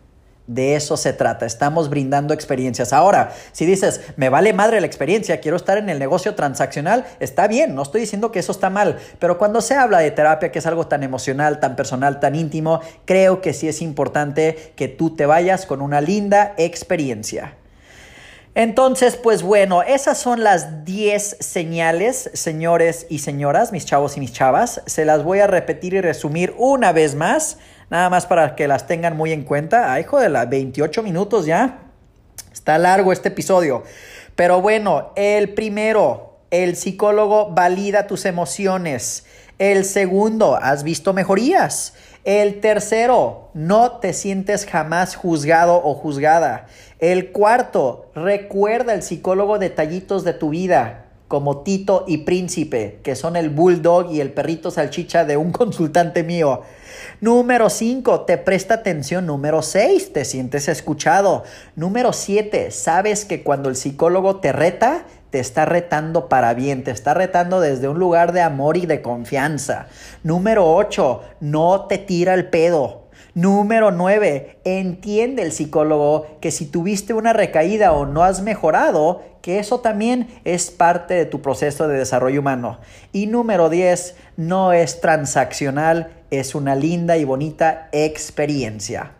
De 0.52 0.76
eso 0.76 0.98
se 0.98 1.14
trata, 1.14 1.46
estamos 1.46 1.90
brindando 1.90 2.34
experiencias. 2.34 2.92
Ahora, 2.92 3.32
si 3.54 3.66
dices, 3.66 4.02
me 4.18 4.28
vale 4.28 4.52
madre 4.52 4.82
la 4.82 4.86
experiencia, 4.86 5.40
quiero 5.40 5.56
estar 5.56 5.78
en 5.78 5.88
el 5.88 5.98
negocio 5.98 6.36
transaccional, 6.36 7.06
está 7.22 7.48
bien, 7.48 7.74
no 7.74 7.84
estoy 7.84 8.02
diciendo 8.02 8.34
que 8.34 8.40
eso 8.40 8.52
está 8.52 8.70
mal, 8.70 8.98
pero 9.18 9.38
cuando 9.38 9.62
se 9.62 9.76
habla 9.76 10.00
de 10.00 10.12
terapia, 10.12 10.52
que 10.52 10.60
es 10.60 10.66
algo 10.66 10.88
tan 10.88 11.04
emocional, 11.04 11.62
tan 11.62 11.78
personal, 11.78 12.20
tan 12.20 12.36
íntimo, 12.36 12.82
creo 13.06 13.40
que 13.40 13.54
sí 13.54 13.70
es 13.70 13.82
importante 13.82 14.74
que 14.76 14.90
tú 14.90 15.16
te 15.16 15.26
vayas 15.26 15.66
con 15.66 15.82
una 15.82 16.02
linda 16.02 16.54
experiencia. 16.58 17.56
Entonces, 18.54 19.16
pues 19.16 19.44
bueno, 19.44 19.84
esas 19.84 20.18
son 20.18 20.44
las 20.44 20.84
10 20.84 21.38
señales, 21.40 22.30
señores 22.34 23.06
y 23.08 23.20
señoras, 23.20 23.72
mis 23.72 23.86
chavos 23.86 24.18
y 24.18 24.20
mis 24.20 24.34
chavas. 24.34 24.82
Se 24.86 25.06
las 25.06 25.24
voy 25.24 25.40
a 25.40 25.48
repetir 25.48 25.94
y 25.94 26.02
resumir 26.02 26.54
una 26.58 26.92
vez 26.92 27.16
más. 27.16 27.58
Nada 27.92 28.10
más 28.10 28.26
para 28.26 28.56
que 28.56 28.70
las 28.70 28.88
tengan 28.88 29.18
muy 29.18 29.34
en 29.34 29.44
cuenta. 29.44 29.92
Ay, 29.92 30.04
hijo 30.04 30.18
de 30.18 30.30
la 30.30 30.46
28 30.46 31.04
minutos 31.04 31.46
ya. 31.46 31.92
Está 32.54 32.78
largo 32.78 33.12
este 33.12 33.28
episodio. 33.28 33.84
Pero 34.38 34.62
bueno, 34.62 35.12
el 35.18 35.54
primero, 35.54 36.38
el 36.52 36.78
psicólogo 36.78 37.52
valida 37.52 38.08
tus 38.08 38.24
emociones. 38.24 39.26
El 39.60 39.84
segundo, 39.84 40.56
has 40.56 40.84
visto 40.84 41.12
mejorías. 41.12 41.94
El 42.24 42.62
tercero, 42.62 43.50
no 43.54 43.98
te 44.00 44.14
sientes 44.14 44.66
jamás 44.66 45.18
juzgado 45.18 45.82
o 45.84 45.94
juzgada. 45.94 46.68
El 47.00 47.34
cuarto, 47.34 48.10
recuerda 48.16 48.94
el 48.94 49.04
psicólogo 49.04 49.60
detallitos 49.60 50.24
de 50.24 50.34
tu 50.34 50.52
vida, 50.52 51.08
como 51.28 51.64
Tito 51.64 52.06
y 52.08 52.20
Príncipe, 52.20 53.02
que 53.04 53.18
son 53.18 53.36
el 53.36 53.50
bulldog 53.50 54.14
y 54.14 54.22
el 54.22 54.32
perrito 54.32 54.72
salchicha 54.72 55.26
de 55.26 55.36
un 55.36 55.52
consultante 55.52 56.24
mío. 56.24 56.62
Número 57.20 57.70
5, 57.70 58.22
te 58.22 58.38
presta 58.38 58.76
atención. 58.76 59.26
Número 59.26 59.62
6, 59.62 60.14
te 60.14 60.26
sientes 60.26 60.68
escuchado. 60.68 61.44
Número 61.76 62.14
7, 62.14 62.72
sabes 62.72 63.26
que 63.26 63.44
cuando 63.44 63.70
el 63.70 63.76
psicólogo 63.76 64.38
te 64.38 64.52
reta, 64.52 65.06
te 65.32 65.40
está 65.40 65.66
retando 65.66 66.30
para 66.30 66.54
bien, 66.54 66.84
te 66.84 66.92
está 66.92 67.14
retando 67.14 67.62
desde 67.62 67.88
un 67.88 68.00
lugar 68.00 68.34
de 68.34 68.42
amor 68.42 68.78
y 68.78 68.86
de 68.86 69.02
confianza. 69.02 69.88
Número 70.24 70.74
8, 70.76 71.22
no 71.40 71.86
te 71.86 71.98
tira 71.98 72.34
el 72.34 72.50
pedo. 72.50 73.02
Número 73.34 73.92
9, 73.92 74.60
entiende 74.66 75.44
el 75.44 75.54
psicólogo 75.54 76.28
que 76.42 76.52
si 76.52 76.66
tuviste 76.66 77.14
una 77.14 77.32
recaída 77.32 77.94
o 77.94 78.06
no 78.06 78.24
has 78.24 78.42
mejorado, 78.42 79.22
que 79.42 79.58
eso 79.58 79.80
también 79.80 80.28
es 80.44 80.70
parte 80.70 81.14
de 81.14 81.26
tu 81.26 81.42
proceso 81.42 81.88
de 81.88 81.98
desarrollo 81.98 82.42
humano. 82.42 82.80
Y 83.14 83.28
número 83.28 83.70
10, 83.70 84.16
no 84.36 84.74
es 84.74 85.00
transaccional, 85.00 86.12
es 86.32 86.56
una 86.56 86.76
linda 86.76 87.18
y 87.18 87.26
bonita 87.26 87.90
experiencia. 87.92 89.12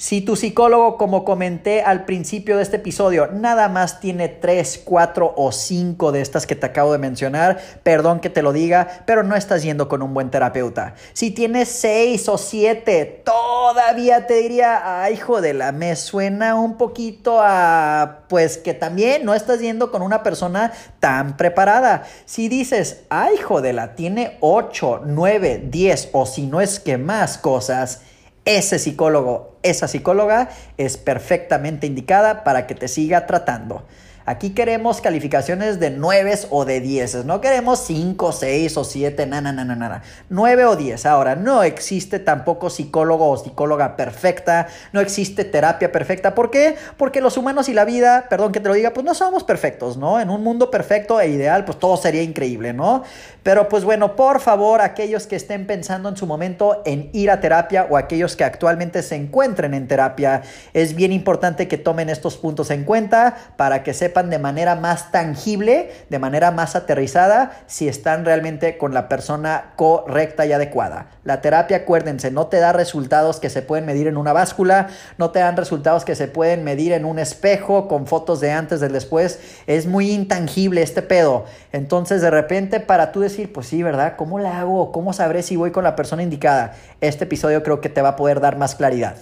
Si 0.00 0.22
tu 0.22 0.34
psicólogo, 0.34 0.96
como 0.96 1.26
comenté 1.26 1.82
al 1.82 2.06
principio 2.06 2.56
de 2.56 2.62
este 2.62 2.76
episodio, 2.76 3.26
nada 3.26 3.68
más 3.68 4.00
tiene 4.00 4.28
3, 4.28 4.80
4 4.82 5.34
o 5.36 5.52
5 5.52 6.10
de 6.10 6.22
estas 6.22 6.46
que 6.46 6.56
te 6.56 6.64
acabo 6.64 6.92
de 6.92 6.96
mencionar, 6.98 7.60
perdón 7.82 8.20
que 8.20 8.30
te 8.30 8.40
lo 8.40 8.54
diga, 8.54 8.88
pero 9.04 9.24
no 9.24 9.36
estás 9.36 9.62
yendo 9.62 9.90
con 9.90 10.00
un 10.00 10.14
buen 10.14 10.30
terapeuta. 10.30 10.94
Si 11.12 11.32
tienes 11.32 11.68
6 11.68 12.30
o 12.30 12.38
7, 12.38 13.24
todavía 13.26 14.26
te 14.26 14.36
diría, 14.36 15.02
ay, 15.02 15.20
la 15.52 15.70
me 15.70 15.94
suena 15.96 16.54
un 16.54 16.78
poquito 16.78 17.38
a, 17.42 18.20
pues 18.30 18.56
que 18.56 18.72
también 18.72 19.26
no 19.26 19.34
estás 19.34 19.60
yendo 19.60 19.92
con 19.92 20.00
una 20.00 20.22
persona 20.22 20.72
tan 20.98 21.36
preparada. 21.36 22.04
Si 22.24 22.48
dices, 22.48 23.02
ay, 23.10 23.34
la 23.74 23.94
tiene 23.96 24.38
8, 24.40 25.02
9, 25.04 25.64
10 25.66 26.08
o 26.12 26.24
si 26.24 26.46
no 26.46 26.62
es 26.62 26.80
que 26.80 26.96
más 26.96 27.36
cosas, 27.36 28.00
ese 28.44 28.78
psicólogo, 28.78 29.58
esa 29.62 29.88
psicóloga 29.88 30.50
es 30.76 30.96
perfectamente 30.96 31.86
indicada 31.86 32.44
para 32.44 32.66
que 32.66 32.74
te 32.74 32.88
siga 32.88 33.26
tratando. 33.26 33.84
Aquí 34.30 34.50
queremos 34.50 35.00
calificaciones 35.00 35.80
de 35.80 35.90
9 35.90 36.34
o 36.50 36.64
de 36.64 36.80
10. 36.80 37.24
No 37.24 37.40
queremos 37.40 37.80
5, 37.80 38.30
6 38.30 38.76
o 38.76 38.84
7. 38.84 39.26
Nada, 39.26 39.50
nada, 39.50 39.74
nada. 39.74 40.02
9 40.28 40.66
o 40.66 40.76
10. 40.76 41.04
Ahora, 41.06 41.34
no 41.34 41.64
existe 41.64 42.20
tampoco 42.20 42.70
psicólogo 42.70 43.28
o 43.28 43.36
psicóloga 43.36 43.96
perfecta. 43.96 44.68
No 44.92 45.00
existe 45.00 45.44
terapia 45.44 45.90
perfecta. 45.90 46.36
¿Por 46.36 46.52
qué? 46.52 46.76
Porque 46.96 47.20
los 47.20 47.36
humanos 47.38 47.68
y 47.68 47.74
la 47.74 47.84
vida, 47.84 48.26
perdón 48.30 48.52
que 48.52 48.60
te 48.60 48.68
lo 48.68 48.74
diga, 48.74 48.92
pues 48.92 49.04
no 49.04 49.14
somos 49.14 49.42
perfectos, 49.42 49.96
¿no? 49.96 50.20
En 50.20 50.30
un 50.30 50.44
mundo 50.44 50.70
perfecto 50.70 51.20
e 51.20 51.30
ideal, 51.30 51.64
pues 51.64 51.80
todo 51.80 51.96
sería 51.96 52.22
increíble, 52.22 52.72
¿no? 52.72 53.02
Pero 53.42 53.68
pues 53.68 53.82
bueno, 53.82 54.14
por 54.14 54.38
favor, 54.38 54.80
aquellos 54.80 55.26
que 55.26 55.34
estén 55.34 55.66
pensando 55.66 56.08
en 56.08 56.16
su 56.16 56.28
momento 56.28 56.82
en 56.84 57.10
ir 57.12 57.32
a 57.32 57.40
terapia 57.40 57.88
o 57.90 57.96
aquellos 57.96 58.36
que 58.36 58.44
actualmente 58.44 59.02
se 59.02 59.16
encuentren 59.16 59.74
en 59.74 59.88
terapia, 59.88 60.42
es 60.72 60.94
bien 60.94 61.10
importante 61.10 61.66
que 61.66 61.78
tomen 61.78 62.10
estos 62.10 62.36
puntos 62.36 62.70
en 62.70 62.84
cuenta 62.84 63.34
para 63.56 63.82
que 63.82 63.92
de 64.28 64.38
manera 64.38 64.74
más 64.74 65.10
tangible, 65.12 65.90
de 66.10 66.18
manera 66.18 66.50
más 66.50 66.76
aterrizada, 66.76 67.52
si 67.66 67.88
están 67.88 68.24
realmente 68.24 68.76
con 68.76 68.92
la 68.92 69.08
persona 69.08 69.72
correcta 69.76 70.44
y 70.44 70.52
adecuada. 70.52 71.06
La 71.24 71.40
terapia, 71.40 71.78
acuérdense, 71.78 72.30
no 72.30 72.48
te 72.48 72.58
da 72.58 72.72
resultados 72.72 73.40
que 73.40 73.48
se 73.48 73.62
pueden 73.62 73.86
medir 73.86 74.08
en 74.08 74.16
una 74.16 74.32
báscula, 74.32 74.88
no 75.16 75.30
te 75.30 75.38
dan 75.38 75.56
resultados 75.56 76.04
que 76.04 76.14
se 76.14 76.28
pueden 76.28 76.64
medir 76.64 76.92
en 76.92 77.04
un 77.04 77.18
espejo 77.18 77.88
con 77.88 78.06
fotos 78.06 78.40
de 78.40 78.50
antes, 78.50 78.80
del 78.80 78.92
después. 78.92 79.38
Es 79.66 79.86
muy 79.86 80.10
intangible 80.10 80.82
este 80.82 81.02
pedo. 81.02 81.44
Entonces, 81.72 82.20
de 82.20 82.30
repente, 82.30 82.80
para 82.80 83.12
tú 83.12 83.20
decir, 83.20 83.52
pues 83.52 83.68
sí, 83.68 83.82
¿verdad? 83.82 84.14
¿Cómo 84.16 84.38
la 84.38 84.60
hago? 84.60 84.92
¿Cómo 84.92 85.12
sabré 85.12 85.42
si 85.42 85.56
voy 85.56 85.70
con 85.70 85.84
la 85.84 85.96
persona 85.96 86.22
indicada? 86.22 86.74
Este 87.00 87.24
episodio 87.24 87.62
creo 87.62 87.80
que 87.80 87.88
te 87.88 88.02
va 88.02 88.10
a 88.10 88.16
poder 88.16 88.40
dar 88.40 88.56
más 88.56 88.74
claridad. 88.74 89.16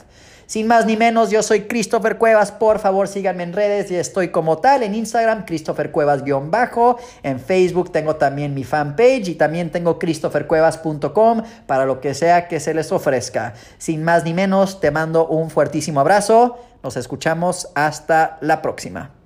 Sin 0.48 0.66
más 0.66 0.86
ni 0.86 0.96
menos, 0.96 1.28
yo 1.28 1.42
soy 1.42 1.64
Christopher 1.64 2.16
Cuevas. 2.16 2.52
Por 2.52 2.78
favor, 2.78 3.06
síganme 3.06 3.42
en 3.42 3.52
redes 3.52 3.90
y 3.90 3.96
estoy 3.96 4.28
como 4.28 4.56
tal 4.56 4.82
en 4.82 4.94
Instagram, 4.94 5.44
Christopher 5.44 5.92
Cuevas-bajo. 5.92 6.96
En 7.22 7.38
Facebook 7.38 7.92
tengo 7.92 8.16
también 8.16 8.54
mi 8.54 8.64
fanpage 8.64 9.28
y 9.28 9.34
también 9.34 9.70
tengo 9.70 9.98
christophercuevas.com 9.98 11.42
para 11.66 11.84
lo 11.84 12.00
que 12.00 12.14
sea 12.14 12.48
que 12.48 12.60
se 12.60 12.72
les 12.72 12.90
ofrezca. 12.92 13.52
Sin 13.76 14.02
más 14.02 14.24
ni 14.24 14.32
menos, 14.32 14.80
te 14.80 14.90
mando 14.90 15.28
un 15.28 15.50
fuertísimo 15.50 16.00
abrazo. 16.00 16.56
Nos 16.82 16.96
escuchamos 16.96 17.68
hasta 17.74 18.38
la 18.40 18.62
próxima. 18.62 19.17